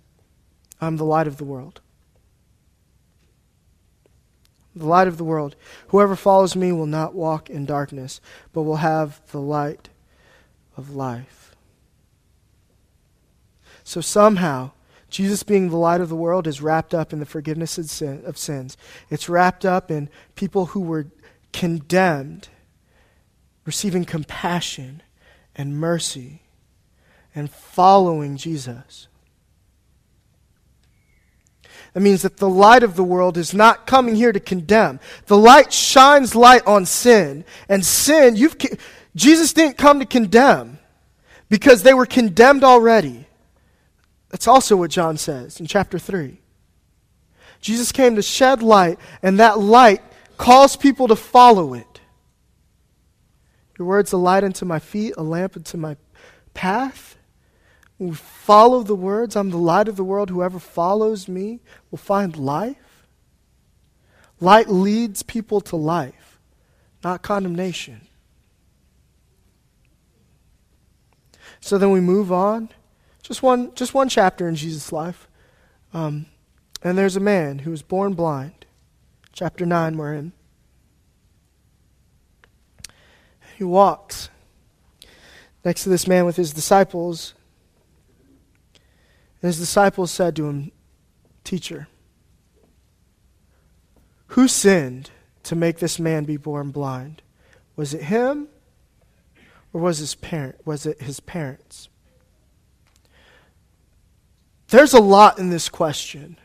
[0.82, 1.80] I'm the light of the world.
[4.76, 5.56] The light of the world.
[5.90, 8.20] Whoever follows me will not walk in darkness,
[8.52, 9.90] but will have the light
[10.76, 11.56] of life.
[13.84, 14.72] So somehow,
[15.10, 18.24] Jesus being the light of the world is wrapped up in the forgiveness of, sin,
[18.26, 18.76] of sins.
[19.10, 21.08] It's wrapped up in people who were
[21.54, 22.50] condemned
[23.66, 25.02] receiving compassion
[25.56, 26.44] and mercy
[27.34, 29.08] and following Jesus.
[31.96, 35.00] That means that the light of the world is not coming here to condemn.
[35.28, 37.46] The light shines light on sin.
[37.70, 38.58] And sin, you've,
[39.16, 40.78] Jesus didn't come to condemn
[41.48, 43.28] because they were condemned already.
[44.30, 46.38] That's also what John says in chapter 3.
[47.62, 50.04] Jesus came to shed light, and that light
[50.38, 52.02] calls people to follow it.
[53.80, 55.96] Your word's a light unto my feet, a lamp unto my
[56.54, 57.15] path.
[57.98, 60.30] We follow the words, I'm the light of the world.
[60.30, 63.08] Whoever follows me will find life.
[64.40, 66.40] Light leads people to life,
[67.04, 68.08] not condemnation.
[71.62, 72.70] So then we move on
[73.26, 75.28] just one, just one chapter in Jesus' life.
[75.96, 76.28] Um,
[76.84, 78.68] and there's a man who was born blind.
[79.34, 80.32] Chapter 9, we're in.
[83.58, 84.30] He walks.
[85.64, 87.34] next to this man with his disciples.
[89.46, 90.72] And his disciples said to him,
[91.44, 91.88] Teacher,
[94.30, 95.12] who sinned
[95.44, 97.22] to make this man be born blind?
[97.76, 98.48] Was it him
[99.72, 101.90] or was his parent was it his parents?
[104.70, 106.40] There's a lot in this question.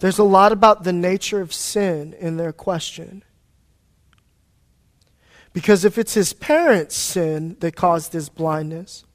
[0.00, 3.24] There's a lot about the nature of sin in their question.
[5.54, 9.06] Because if it's his parents' sin that caused his blindness,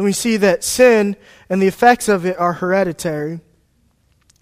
[0.00, 1.14] then we see that sin
[1.50, 3.40] and the effects of it are hereditary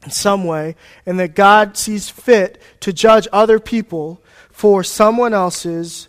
[0.05, 6.07] in some way, and that God sees fit to judge other people for someone else's,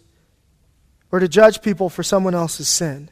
[1.12, 3.10] or to judge people for someone else's sin.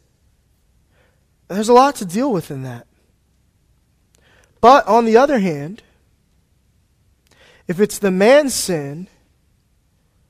[1.47, 2.85] There's a lot to deal with in that.
[4.61, 5.81] But on the other hand,
[7.67, 9.07] if it's the man's sin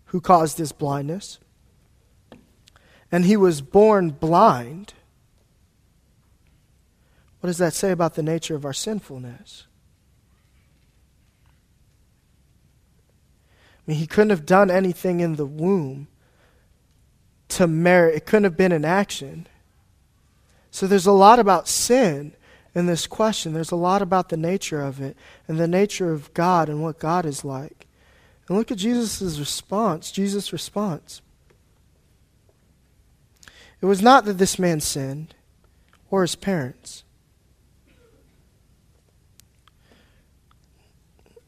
[0.06, 1.38] who caused his blindness,
[3.12, 4.94] and he was born blind,
[7.40, 9.68] what does that say about the nature of our sinfulness?
[13.88, 16.08] I mean, he couldn't have done anything in the womb
[17.50, 19.48] to merit, it couldn't have been an action.
[20.70, 22.34] So there's a lot about sin
[22.76, 23.54] in this question.
[23.54, 25.16] There's a lot about the nature of it
[25.48, 27.88] and the nature of God and what God is like.
[28.48, 30.12] And look at Jesus' response.
[30.12, 31.22] Jesus' response.
[33.82, 35.36] It was not that this man sinned
[36.12, 37.04] or his parents.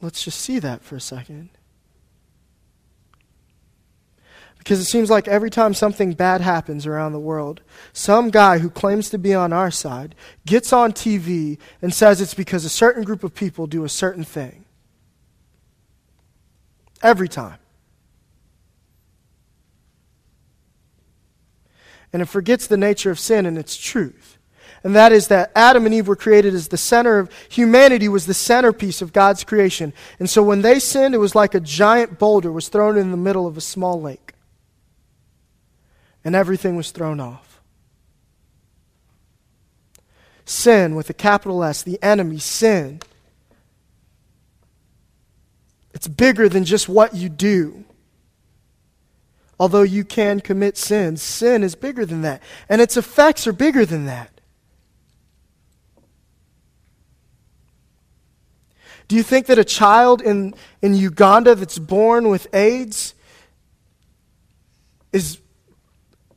[0.02, 1.50] Let's just see that for a second.
[4.58, 7.62] Because it seems like every time something bad happens around the world,
[7.94, 12.34] some guy who claims to be on our side gets on TV and says it's
[12.34, 14.66] because a certain group of people do a certain thing.
[17.02, 17.58] Every time.
[22.12, 24.39] And it forgets the nature of sin and its truth.
[24.84, 28.26] And that is that Adam and Eve were created as the center of humanity was
[28.26, 29.94] the centerpiece of God's creation.
[30.20, 33.18] And so when they sinned, it was like a giant boulder was thrown in the
[33.18, 34.34] middle of a small lake
[36.24, 37.62] and everything was thrown off.
[40.46, 43.00] Sin, with a capital S, the enemy, sin.
[45.94, 47.84] It's bigger than just what you do.
[49.60, 52.42] Although you can commit sin, sin is bigger than that.
[52.68, 54.39] And its effects are bigger than that.
[59.10, 60.54] Do you think that a child in,
[60.84, 63.16] in Uganda that's born with AIDS
[65.12, 65.40] is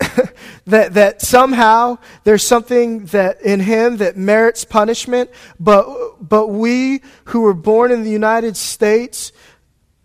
[0.65, 5.29] that, that somehow there's something that in him that merits punishment,
[5.61, 5.87] but,
[6.27, 9.33] but we who were born in the United States,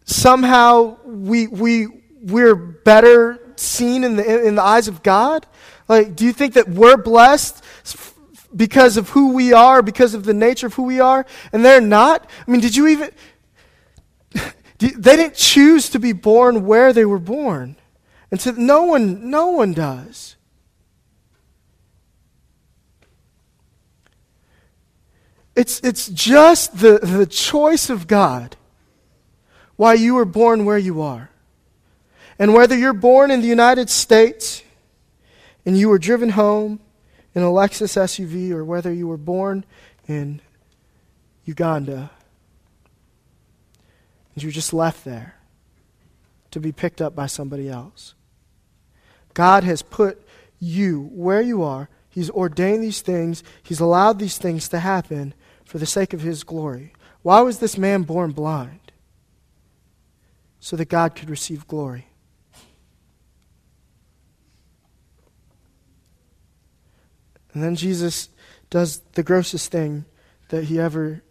[0.04, 1.88] somehow we, we,
[2.22, 5.48] we're better seen in the, in the eyes of God?
[5.88, 7.64] Like, do you think that we're blessed
[8.58, 11.80] because of who we are, because of the nature of who we are, and they're
[11.80, 12.30] not?
[12.48, 13.12] I mean, did you even.
[14.80, 17.78] They didn't choose to be born where they were born.
[18.30, 20.36] And so no one, no one does.
[25.56, 28.56] It's, it's just the, the choice of God
[29.78, 31.32] why you were born where you are.
[32.38, 34.62] And whether you're born in the United States
[35.66, 36.80] and you were driven home
[37.38, 39.64] in a Lexus SUV or whether you were born
[40.08, 40.42] in
[41.46, 42.10] Uganda
[44.34, 45.36] and you were just left there
[46.50, 48.16] to be picked up by somebody else.
[49.36, 50.20] God has put
[50.60, 51.90] you where you are.
[52.10, 53.44] He's ordained these things.
[53.62, 56.92] He's allowed these things to happen for the sake of His glory.
[57.22, 58.92] Why was this man born blind?
[60.60, 62.08] So that God could receive glory.
[67.58, 68.30] And then Jesus
[68.70, 70.06] does the grossest thing
[70.50, 71.24] that he ever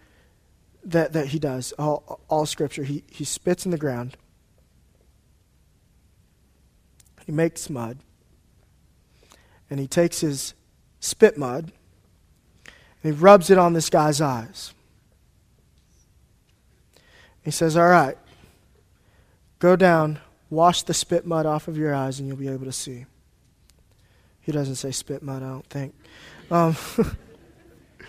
[0.82, 4.16] that, that he does all, all scripture he, he spits in the ground
[7.24, 7.98] he makes mud,
[9.70, 10.54] and he takes his
[10.98, 11.70] spit mud
[13.02, 14.74] and he rubs it on this guy's eyes.
[17.44, 18.18] He says, All right,
[19.60, 20.18] go down,
[20.50, 23.06] wash the spit mud off of your eyes, and you'll be able to see.
[24.46, 25.92] He doesn't say spit mud, I don't think.
[26.52, 26.76] Um,
[27.98, 28.04] he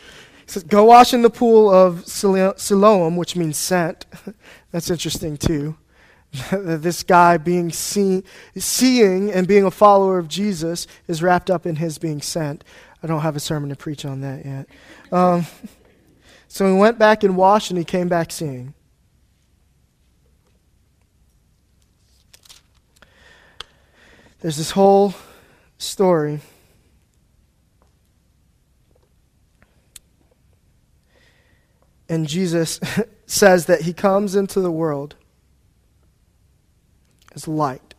[0.45, 4.05] says, Go wash in the pool of Siloam, which means sent.
[4.71, 5.75] That's interesting, too.
[6.51, 8.23] this guy being seen,
[8.55, 12.63] seeing and being a follower of Jesus is wrapped up in his being sent.
[13.01, 14.67] I don't have a sermon to preach on that yet.
[15.11, 15.47] Um,
[16.47, 18.75] so he went back and washed, and he came back seeing.
[24.39, 25.13] there's this whole
[25.77, 26.39] story.
[32.09, 32.79] And Jesus
[33.25, 35.15] says that he comes into the world
[37.35, 37.93] as light.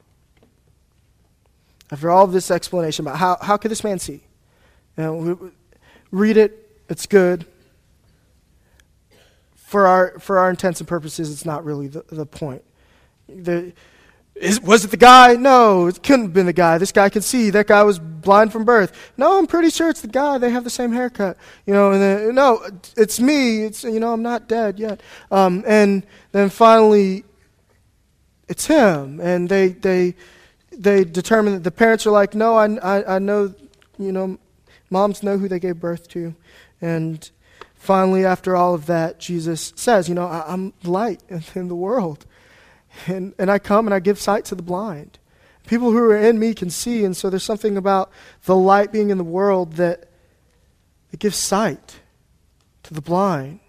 [1.90, 4.22] After all of this explanation about how, how could this man see?
[4.96, 5.50] You know,
[6.10, 7.46] read it, it's good.
[9.54, 12.64] For our, for our intents and purposes, it's not really the, the point.
[13.28, 13.72] The,
[14.40, 15.34] is, was it the guy?
[15.34, 16.78] No, it couldn't have been the guy.
[16.78, 17.50] This guy could see.
[17.50, 19.12] That guy was blind from birth.
[19.16, 20.38] No, I'm pretty sure it's the guy.
[20.38, 21.36] They have the same haircut.
[21.66, 22.60] You know, and then, no,
[22.96, 23.64] it's me.
[23.64, 25.00] It's, you know, I'm not dead yet.
[25.30, 27.24] Um, and then finally,
[28.48, 29.20] it's him.
[29.20, 30.14] And they, they,
[30.70, 33.54] they determine that the parents are like, no, I, I, I know,
[33.98, 34.38] you know,
[34.90, 36.34] moms know who they gave birth to.
[36.80, 37.28] And
[37.74, 41.22] finally, after all of that, Jesus says, you know, I, am light
[41.54, 42.24] in the world.
[43.06, 45.18] And, and I come and I give sight to the blind.
[45.66, 48.10] People who are in me can see, and so there's something about
[48.44, 50.08] the light being in the world that,
[51.10, 52.00] that gives sight
[52.84, 53.60] to the blind,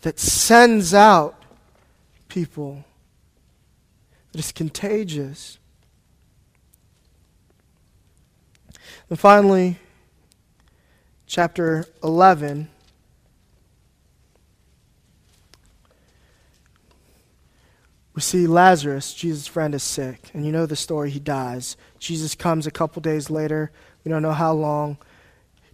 [0.00, 1.44] that sends out
[2.28, 2.84] people,
[4.32, 5.58] that is contagious.
[9.08, 9.78] And finally,
[11.26, 12.68] chapter 11
[18.14, 20.30] We see Lazarus, Jesus' friend, is sick.
[20.34, 21.76] And you know the story, he dies.
[21.98, 23.72] Jesus comes a couple days later.
[24.04, 24.98] We don't know how long.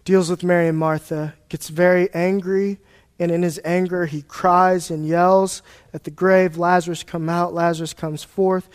[0.04, 1.34] Deals with Mary and Martha.
[1.48, 2.78] Gets very angry.
[3.18, 5.62] And in his anger, he cries and yells
[5.92, 6.56] at the grave.
[6.56, 7.52] Lazarus come out.
[7.52, 8.68] Lazarus comes forth.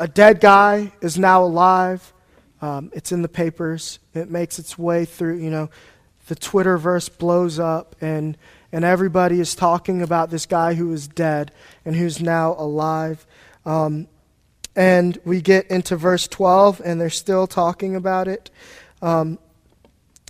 [0.00, 2.12] A dead guy is now alive.
[2.62, 3.98] Um, it's in the papers.
[4.14, 5.68] It makes its way through, you know,
[6.28, 8.38] the Twitterverse blows up and
[8.72, 11.52] and everybody is talking about this guy who is dead
[11.84, 13.26] and who's now alive.
[13.66, 14.08] Um,
[14.74, 18.50] and we get into verse 12, and they're still talking about it.
[19.02, 19.38] Um,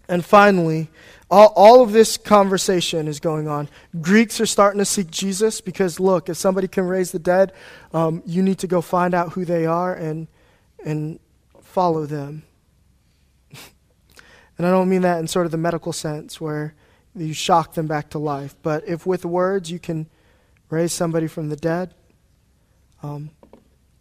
[0.08, 0.90] and finally,
[1.30, 3.68] all, all of this conversation is going on.
[4.00, 7.52] Greeks are starting to seek Jesus because, look, if somebody can raise the dead,
[7.94, 10.26] um, you need to go find out who they are and,
[10.84, 11.20] and
[11.62, 12.42] follow them.
[14.58, 16.74] and I don't mean that in sort of the medical sense where
[17.14, 18.54] you shock them back to life.
[18.62, 20.06] But if with words you can
[20.70, 21.94] raise somebody from the dead,
[23.02, 23.30] um,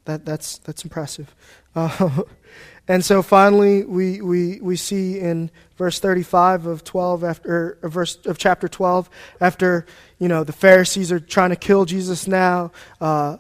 [0.06, 1.36] that, that's, that's impressive.
[1.76, 2.24] Uh,
[2.88, 5.52] and so finally, we, we, we see in
[5.82, 9.10] verse 35 of 12 after verse of chapter 12
[9.40, 9.86] after
[10.20, 12.72] you know the Pharisees are trying to kill Jesus now.
[13.00, 13.38] Uh,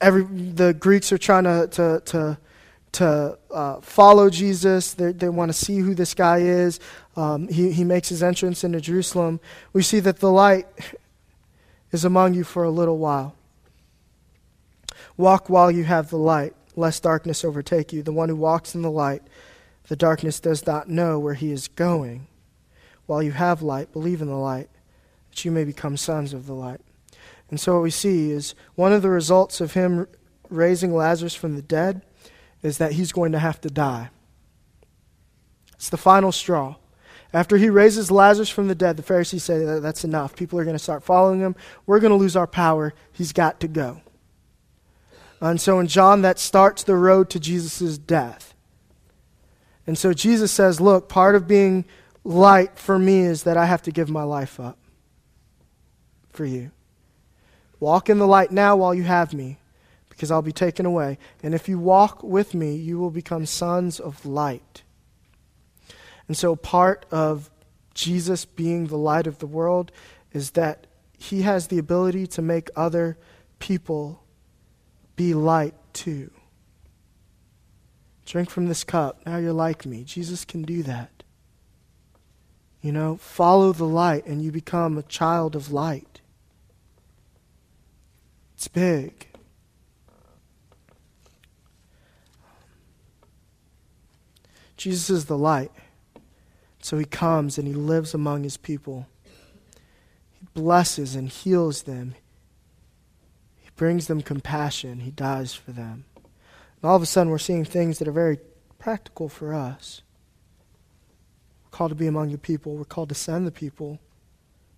[0.00, 2.38] every the Greeks are trying to to to,
[2.98, 4.94] to uh, follow Jesus.
[4.94, 6.78] They, they want to see who this guy is
[7.18, 9.40] um, he, he makes his entrance into Jerusalem,
[9.72, 10.68] we see that the light
[11.90, 13.34] is among you for a little while.
[15.16, 18.04] Walk while you have the light, lest darkness overtake you.
[18.04, 19.22] The one who walks in the light,
[19.88, 22.28] the darkness does not know where he is going.
[23.06, 24.68] While you have light, believe in the light,
[25.30, 26.80] that you may become sons of the light.
[27.50, 30.06] And so, what we see is one of the results of him
[30.50, 32.02] raising Lazarus from the dead
[32.62, 34.10] is that he's going to have to die.
[35.74, 36.76] It's the final straw.
[37.32, 40.34] After he raises Lazarus from the dead, the Pharisees say that that's enough.
[40.34, 41.54] People are going to start following him.
[41.86, 42.94] We're going to lose our power.
[43.12, 44.00] He's got to go.
[45.40, 48.54] And so in John, that starts the road to Jesus' death.
[49.86, 51.84] And so Jesus says, Look, part of being
[52.24, 54.78] light for me is that I have to give my life up
[56.30, 56.70] for you.
[57.80, 59.58] Walk in the light now while you have me,
[60.18, 61.16] because I'll be taken away.
[61.44, 64.82] And if you walk with me, you will become sons of light.
[66.26, 67.48] And so, part of
[67.94, 69.92] Jesus being the light of the world
[70.32, 73.16] is that he has the ability to make other
[73.60, 74.24] people
[75.14, 76.32] be light too.
[78.26, 79.24] Drink from this cup.
[79.24, 80.02] Now you're like me.
[80.02, 81.22] Jesus can do that.
[82.82, 86.20] You know, follow the light and you become a child of light.
[88.54, 89.28] It's big.
[94.78, 95.72] Jesus is the light.
[96.80, 99.06] So he comes and he lives among his people.
[100.40, 102.14] He blesses and heals them.
[103.56, 105.00] He brings them compassion.
[105.00, 106.04] He dies for them.
[106.14, 108.38] And all of a sudden, we're seeing things that are very
[108.78, 110.02] practical for us.
[111.64, 112.76] We're called to be among the people.
[112.76, 113.98] We're called to send the people.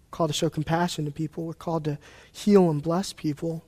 [0.07, 1.44] We're called to show compassion to people.
[1.44, 1.98] We're called to
[2.32, 3.62] heal and bless people.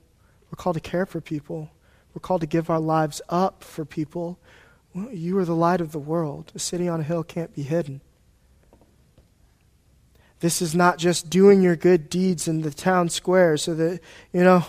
[0.50, 1.70] We're called to care for people.
[2.14, 4.38] We're called to give our lives up for people.
[4.94, 6.52] You are the light of the world.
[6.54, 8.00] A city on a hill can't be hidden.
[10.40, 14.00] This is not just doing your good deeds in the town square so that,
[14.32, 14.64] you know,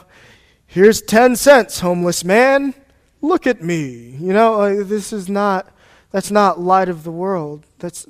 [0.67, 2.75] here's 10 cents, homeless man.
[3.21, 4.15] Look at me.
[4.19, 5.73] You know, this is not,
[6.11, 7.65] that's not light of the world.
[7.79, 8.05] That's,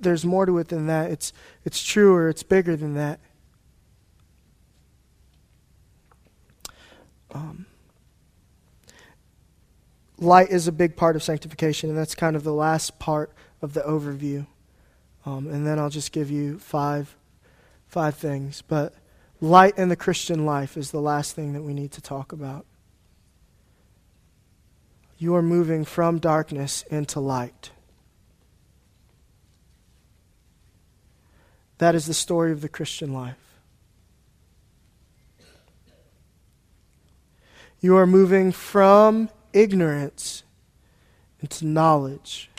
[0.00, 1.10] there's more to it than that.
[1.10, 1.34] It's,
[1.64, 3.20] it's truer, it's bigger than that.
[7.34, 7.66] Um,
[10.22, 13.74] light is a big part of sanctification, and that's kind of the last part of
[13.74, 14.46] the overview.
[15.26, 17.16] Um, and then I'll just give you five,
[17.86, 18.62] five things.
[18.62, 18.94] But
[19.40, 22.66] light in the Christian life is the last thing that we need to talk about.
[25.18, 27.70] You are moving from darkness into light.
[31.78, 33.36] That is the story of the Christian life.
[37.80, 40.42] You are moving from ignorance
[41.40, 42.50] into knowledge.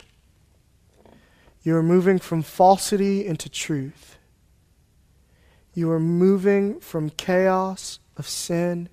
[1.62, 4.18] You are moving from falsity into truth.
[5.72, 8.88] You are moving from chaos of sin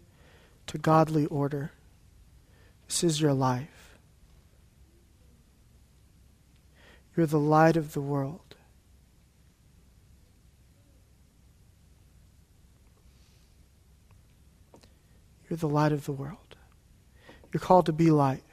[0.68, 1.72] to godly order.
[2.88, 3.98] This is your life.
[7.16, 8.56] You're the light of the world.
[15.50, 16.41] You're the light of the world.
[17.54, 18.44] You're called to be light.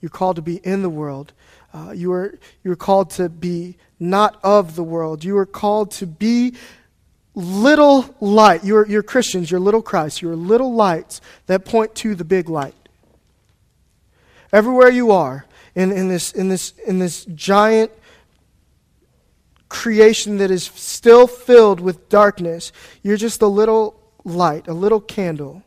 [0.00, 1.32] You're called to be in the world.
[1.72, 5.24] Uh, you, are, you are called to be not of the world.
[5.24, 6.54] You are called to be
[7.34, 8.64] little light.
[8.64, 10.20] You're, you're Christians, you're little Christ.
[10.20, 12.74] You're little lights that point to the big light.
[14.52, 17.90] Everywhere you are in, in, this, in, this, in this giant
[19.68, 25.62] creation that is still filled with darkness, you're just a little light, a little candle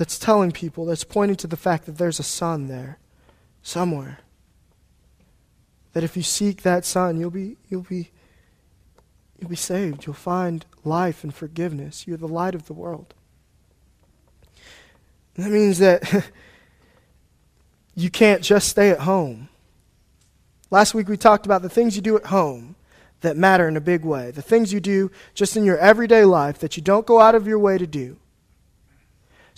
[0.00, 2.98] that's telling people, that's pointing to the fact that there's a sun there
[3.60, 4.20] somewhere.
[5.92, 8.10] That if you seek that sun, you'll be, you'll be,
[9.38, 10.06] you'll be saved.
[10.06, 12.06] You'll find life and forgiveness.
[12.06, 13.12] You're the light of the world.
[15.34, 16.30] that means that
[17.94, 19.50] you can't just stay at home.
[20.70, 22.74] Last week we talked about the things you do at home
[23.20, 26.58] that matter in a big way, the things you do just in your everyday life
[26.60, 28.16] that you don't go out of your way to do,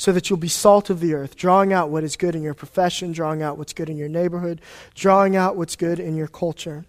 [0.03, 2.55] so that you'll be salt of the earth, drawing out what is good in your
[2.55, 4.61] profession, drawing out what's good in your neighborhood,
[4.97, 6.85] drawing out what's good in your culture.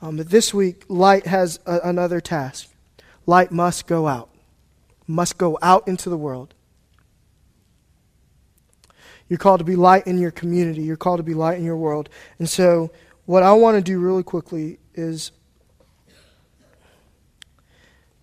[0.00, 2.68] Um, but this week, light has a, another task.
[3.26, 4.28] Light must go out,
[5.06, 6.52] must go out into the world.
[9.28, 10.82] You're called to be light in your community.
[10.82, 12.08] You're called to be light in your world.
[12.40, 12.90] And so,
[13.24, 15.30] what I want to do really quickly is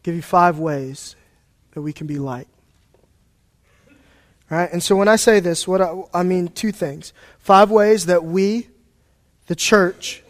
[0.03, 1.15] give you five ways
[1.72, 2.49] that we can be light.
[4.50, 4.72] Right?
[4.72, 7.14] And so, when I say this, what I, I mean two things.
[7.38, 8.68] Five ways that we,
[9.47, 10.24] the church,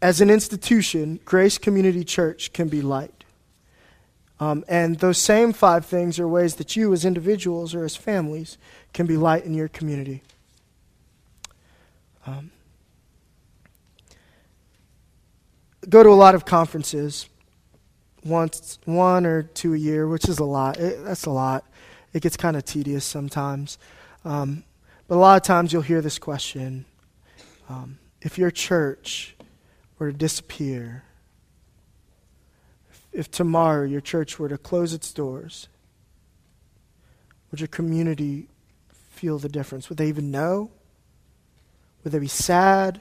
[0.00, 3.22] as an institution, Grace Community Church, can be light.
[4.38, 8.58] Um, and those same five things are ways that you, as individuals or as families,
[8.92, 10.22] can be light in your community.
[12.26, 12.50] Um,
[15.88, 17.28] go to a lot of conferences,
[18.24, 20.76] once, one or two a year, which is a lot.
[20.78, 21.64] It, that's a lot.
[22.12, 23.78] It gets kind of tedious sometimes.
[24.24, 24.64] Um,
[25.08, 26.84] but a lot of times you'll hear this question
[27.68, 29.36] um, If your church
[29.98, 31.04] were to disappear,
[32.90, 35.68] if, if tomorrow your church were to close its doors,
[37.50, 38.48] would your community
[39.10, 39.88] feel the difference?
[39.88, 40.70] Would they even know?
[42.02, 43.00] Would they be sad?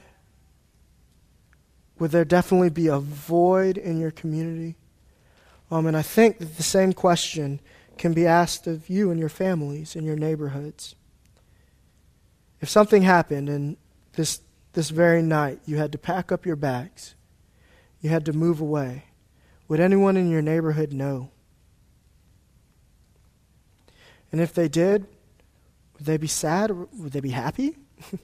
[2.00, 4.76] Would there definitely be a void in your community?
[5.70, 7.62] Um, and I think that the same question
[8.02, 10.96] can be asked of you and your families and your neighborhoods.
[12.60, 13.78] If something happened and
[14.14, 14.42] this,
[14.74, 17.14] this very night you had to pack up your bags,
[18.02, 19.04] you had to move away,
[19.68, 21.30] would anyone in your neighborhood know?
[24.32, 25.06] And if they did,
[25.94, 27.78] would they be sad or would they be happy?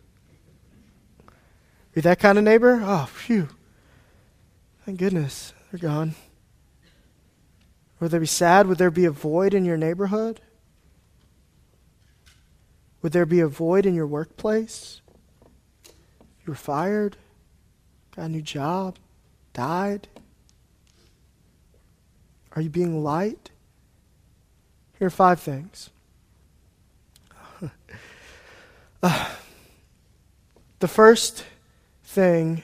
[1.94, 2.80] Be that kind of neighbor?
[2.84, 3.50] Oh, phew.
[4.86, 6.14] Thank goodness they're gone.
[8.00, 8.68] Would they be sad?
[8.68, 10.42] Would there be a void in your neighborhood?
[13.02, 15.02] Would there be a void in your workplace?
[15.86, 17.18] You were fired,
[18.16, 18.98] got a new job,
[19.54, 20.08] died.
[22.56, 23.52] Are you being light?
[24.98, 25.90] Here are five things.
[29.04, 29.30] Uh,
[30.80, 31.46] the first
[32.04, 32.64] thing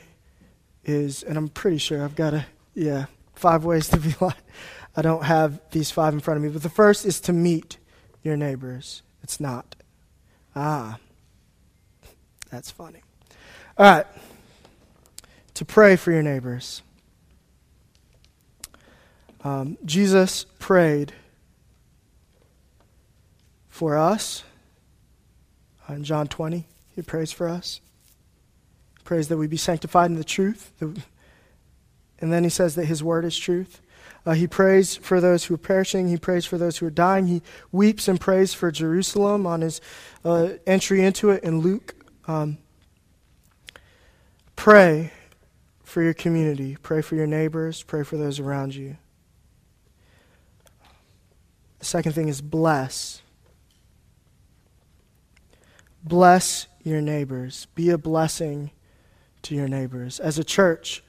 [0.84, 3.06] is, and I'm pretty sure I've got a, yeah,
[3.36, 4.36] five ways to be like.
[4.96, 7.78] I don't have these five in front of me, but the first is to meet
[8.22, 9.02] your neighbors.
[9.24, 9.76] It's not.
[10.56, 10.98] Ah,
[12.52, 13.02] that's funny.
[13.78, 14.06] All right.
[15.56, 16.84] To pray for your neighbors.
[19.44, 21.14] Um, Jesus prayed
[23.70, 24.44] for us.
[25.90, 26.66] In John 20,
[26.96, 27.82] he prays for us.
[28.98, 30.72] He prays that we be sanctified in the truth.
[30.80, 33.82] And then he says that his word is truth.
[34.26, 36.08] Uh, he prays for those who are perishing.
[36.08, 37.28] He prays for those who are dying.
[37.28, 39.82] He weeps and prays for Jerusalem on his
[40.24, 41.96] uh, entry into it in Luke.
[42.26, 42.58] Um,
[44.56, 45.12] pray
[45.84, 46.78] for your community.
[46.82, 47.84] Pray for your neighbors.
[47.84, 48.98] Pray for those around you.
[51.80, 53.22] The second thing is bless.
[56.02, 57.68] Bless your neighbors.
[57.76, 58.72] Be a blessing
[59.44, 60.20] to your neighbors.
[60.20, 61.04] As a church,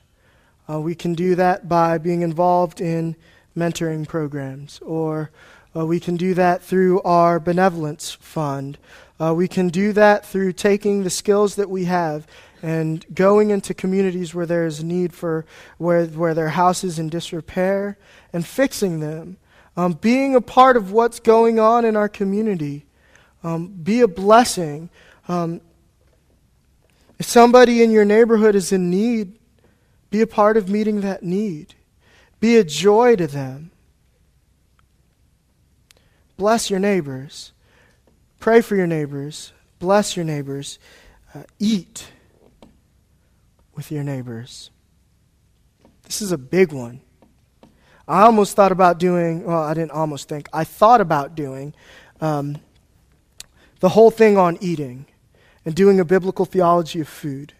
[0.69, 3.17] uh, we can do that by being involved in
[3.57, 5.31] mentoring programs, or
[5.77, 8.79] uh, we can do that through our benevolence fund.
[9.21, 12.27] Uh, we can do that through taking the skills that we have
[12.63, 15.45] and going into communities where there is need for
[15.77, 17.99] where where their houses in disrepair
[18.33, 19.37] and fixing them.
[19.77, 22.87] Um, being a part of what's going on in our community,
[23.43, 24.89] um, be a blessing.
[25.29, 25.61] Um,
[27.19, 29.39] if somebody in your neighborhood is in need,
[30.15, 31.75] be a part of meeting that need.
[32.39, 33.73] Be a joy to them.
[36.37, 37.51] Bless your neighbors.
[38.39, 39.53] Pray for your neighbors.
[39.81, 40.79] Bless your neighbors.
[41.35, 42.13] Uh, eat
[43.75, 44.71] with your neighbors.
[46.05, 47.01] This is a big one.
[48.07, 51.75] I almost thought about doing, well, I didn't almost think, I thought about doing
[52.21, 52.59] um,
[53.81, 55.07] the whole thing on eating
[55.65, 57.53] and doing a biblical theology of food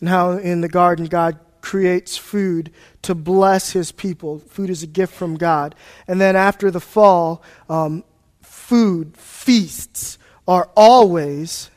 [0.00, 4.38] and how in the garden God creates food to bless his people.
[4.38, 5.74] Food is a gift from God.
[6.06, 8.04] And then after the fall, um,
[8.42, 11.70] food, feasts, are always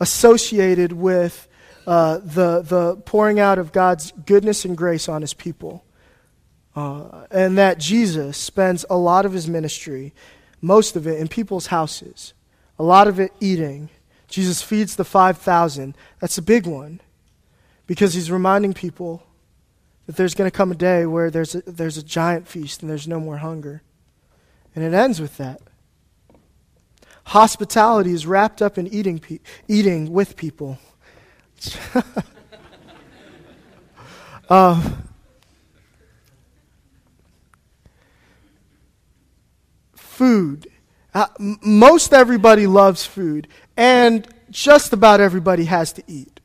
[0.00, 1.46] associated with
[1.86, 5.84] uh, the, the pouring out of God's goodness and grace on his people.
[6.74, 10.14] Uh, and that Jesus spends a lot of his ministry,
[10.62, 12.32] most of it in people's houses,
[12.78, 13.90] a lot of it eating.
[14.26, 15.94] Jesus feeds the 5,000.
[16.18, 17.00] That's a big one
[17.90, 19.20] because he's reminding people
[20.06, 22.88] that there's going to come a day where there's a, there's a giant feast and
[22.88, 23.82] there's no more hunger.
[24.76, 25.60] And it ends with that.
[27.24, 30.78] Hospitality is wrapped up in eating, pe- eating with people.
[34.48, 34.90] uh,
[39.96, 40.68] food.
[41.12, 46.39] Uh, m- most everybody loves food, and just about everybody has to eat.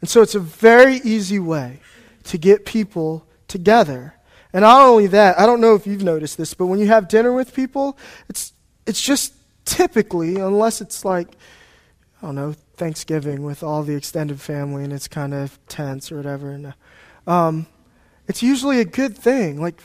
[0.00, 1.80] And so it's a very easy way
[2.24, 4.14] to get people together.
[4.52, 7.08] And not only that, I don't know if you've noticed this, but when you have
[7.08, 8.52] dinner with people, it's,
[8.86, 9.34] it's just
[9.64, 11.28] typically, unless it's like,
[12.22, 16.16] I don't know, Thanksgiving with all the extended family and it's kind of tense or
[16.16, 16.50] whatever.
[16.50, 16.74] And,
[17.26, 17.66] um,
[18.26, 19.60] it's usually a good thing.
[19.60, 19.80] Like,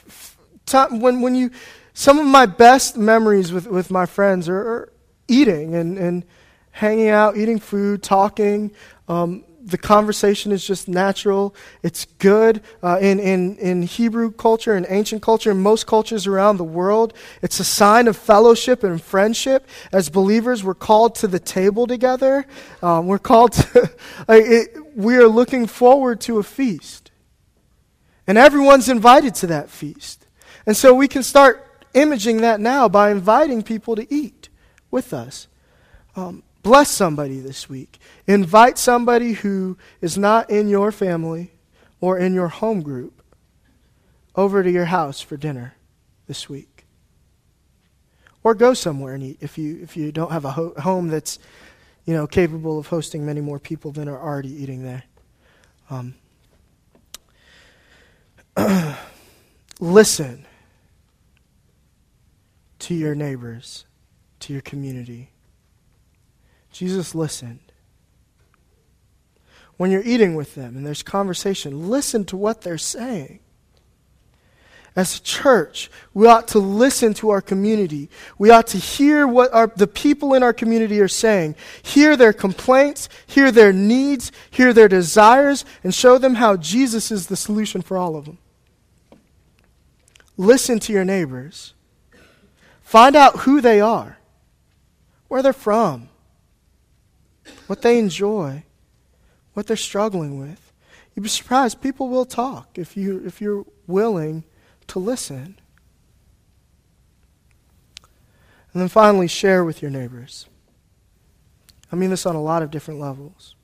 [0.92, 1.52] when, when you,
[1.94, 4.94] some of my best memories with, with my friends are, are
[5.28, 6.26] eating and, and
[6.72, 8.72] hanging out, eating food, talking.
[9.08, 11.56] Um, the conversation is just natural.
[11.82, 12.62] It's good.
[12.82, 17.14] Uh, in, in, in Hebrew culture and ancient culture, in most cultures around the world,
[17.42, 19.68] it's a sign of fellowship and friendship.
[19.92, 22.46] As believers, we're called to the table together.
[22.82, 23.90] Um, we're called to,
[24.30, 27.12] it, we are looking forward to a feast.
[28.28, 30.28] And everyone's invited to that feast.
[30.66, 34.50] And so we can start imaging that now by inviting people to eat
[34.92, 35.48] with us.
[36.16, 38.00] Um, Bless somebody this week.
[38.26, 41.52] Invite somebody who is not in your family
[42.00, 43.22] or in your home group
[44.36, 45.76] over to your house for dinner
[46.28, 46.86] this week.
[48.44, 51.38] Or go somewhere and eat if you, if you don't have a ho- home that's
[52.06, 55.04] you know, capable of hosting many more people than are already eating there.
[55.90, 56.16] Um,
[59.80, 60.46] listen
[62.80, 63.86] to your neighbors,
[64.42, 65.30] to your community.
[66.74, 67.60] Jesus listened.
[69.78, 73.40] When you're eating with them and there's conversation, listen to what they're saying.
[74.96, 78.10] As a church, we ought to listen to our community.
[78.38, 82.34] We ought to hear what our, the people in our community are saying, hear their
[82.34, 87.82] complaints, hear their needs, hear their desires, and show them how Jesus is the solution
[87.82, 88.38] for all of them.
[90.38, 91.74] Listen to your neighbors.
[92.84, 94.20] Find out who they are,
[95.28, 96.10] where they're from,
[97.74, 98.64] what they enjoy,
[99.54, 100.72] what they're struggling with.
[101.16, 101.82] You'd be surprised.
[101.82, 104.44] People will talk if, you, if you're willing
[104.86, 105.60] to listen.
[108.72, 110.46] And then finally, share with your neighbors.
[111.92, 113.56] I mean this on a lot of different levels.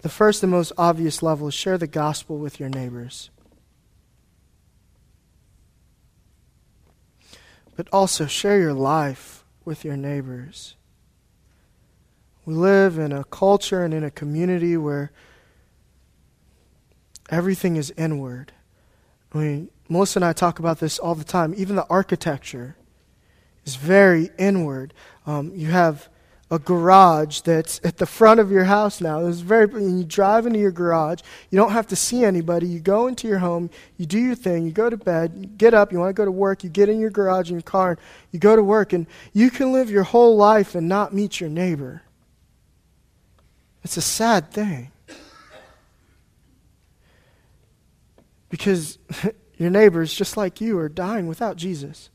[0.00, 3.28] The first and most obvious level is share the gospel with your neighbors.
[7.76, 10.74] But also share your life with your neighbors.
[12.44, 15.12] We live in a culture and in a community where
[17.30, 18.52] everything is inward.
[19.32, 21.54] I mean, Melissa and I talk about this all the time.
[21.56, 22.76] Even the architecture
[23.64, 24.92] is very inward.
[25.26, 26.08] Um, you have
[26.50, 29.24] a garage that's at the front of your house now.
[29.24, 31.20] It's very, and you drive into your garage.
[31.50, 32.66] You don't have to see anybody.
[32.66, 35.72] You go into your home, you do your thing, you go to bed, you get
[35.72, 37.92] up, you want to go to work, you get in your garage in your car,
[37.92, 38.00] and
[38.32, 41.48] you go to work, and you can live your whole life and not meet your
[41.48, 42.02] neighbor.
[43.82, 44.90] It's a sad thing.
[48.48, 48.98] Because
[49.56, 52.10] your neighbors, just like you, are dying without Jesus.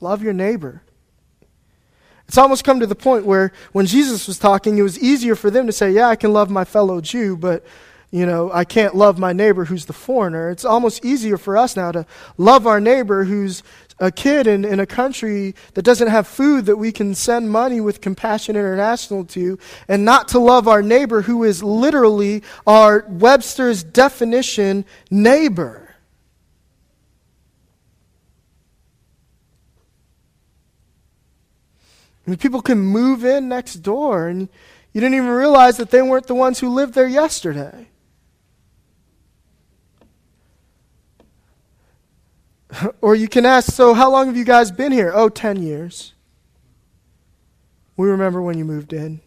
[0.00, 0.82] Love your neighbor.
[2.26, 5.50] It's almost come to the point where when Jesus was talking, it was easier for
[5.50, 7.64] them to say, Yeah, I can love my fellow Jew, but
[8.12, 10.50] you know, I can't love my neighbor who's the foreigner.
[10.50, 12.06] It's almost easier for us now to
[12.36, 13.62] love our neighbor who's
[14.00, 17.80] a kid in, in a country that doesn't have food that we can send money
[17.80, 23.84] with Compassion International to, and not to love our neighbor who is literally our Webster's
[23.84, 25.94] definition neighbor.
[32.26, 34.48] I mean, people can move in next door, and
[34.92, 37.89] you didn't even realize that they weren't the ones who lived there yesterday.
[43.00, 45.12] or you can ask, so how long have you guys been here?
[45.14, 46.14] Oh, 10 years.
[47.96, 49.20] We remember when you moved in.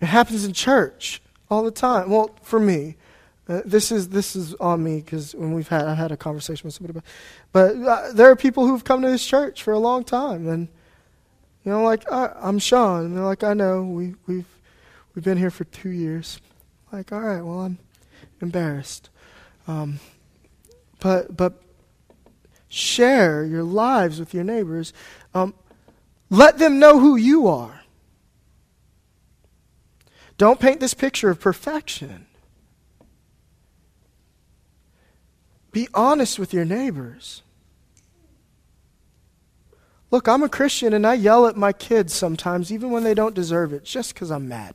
[0.00, 2.10] It happens in church all the time.
[2.10, 2.96] Well, for me,
[3.48, 6.66] uh, this is this is on me because when we've had I had a conversation
[6.66, 7.04] with somebody about,
[7.50, 10.68] but uh, there are people who've come to this church for a long time, and
[11.64, 14.46] you know, like I'm Sean, and they're like, I know we we've
[15.14, 16.40] we've been here for two years.
[16.92, 17.78] Like, all right, well, I'm
[18.40, 19.10] embarrassed,
[19.68, 20.00] um,
[20.98, 21.62] but but
[22.68, 24.92] share your lives with your neighbors.
[25.34, 25.54] Um,
[26.30, 27.82] let them know who you are.
[30.36, 32.26] Don't paint this picture of perfection.
[35.72, 37.42] Be honest with your neighbors.
[40.10, 43.34] Look, I'm a Christian and I yell at my kids sometimes, even when they don't
[43.34, 44.74] deserve it, just because I'm mad.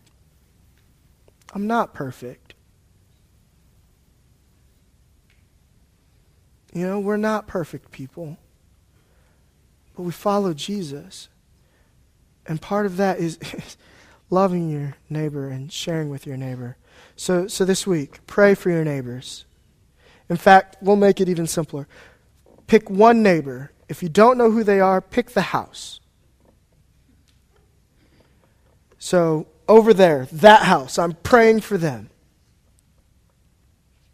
[1.54, 2.43] I'm not perfect.
[6.74, 8.38] You know, we're not perfect people,
[9.96, 11.30] but we follow Jesus.
[12.48, 13.78] And part of that is, is
[14.32, 16.78] loving your neighbor and sharing with your neighbor.
[17.16, 19.46] So, so this week, pray for your neighbors.
[20.30, 21.88] In fact, we'll make it even simpler.
[22.66, 23.72] Pick one neighbor.
[23.88, 26.00] If you don't know who they are, pick the house.
[28.98, 32.10] So, over there, that house, I'm praying for them.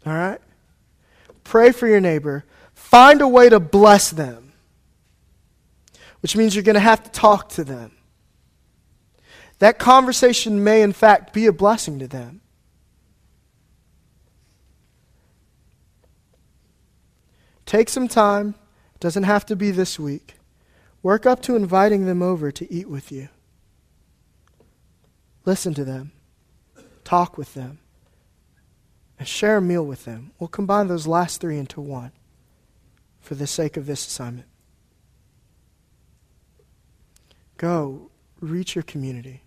[0.04, 0.40] All right?
[1.50, 2.44] Pray for your neighbor.
[2.74, 4.52] Find a way to bless them,
[6.20, 7.90] which means you're going to have to talk to them.
[9.58, 12.40] That conversation may, in fact, be a blessing to them.
[17.66, 18.54] Take some time,
[19.00, 20.34] doesn't have to be this week.
[21.02, 23.28] Work up to inviting them over to eat with you.
[25.44, 26.12] Listen to them,
[27.02, 27.80] talk with them,
[29.20, 30.30] and share a meal with them.
[30.38, 32.10] We'll combine those last three into one
[33.20, 34.48] for the sake of this assignment.
[37.58, 38.10] Go,
[38.40, 39.42] reach your community.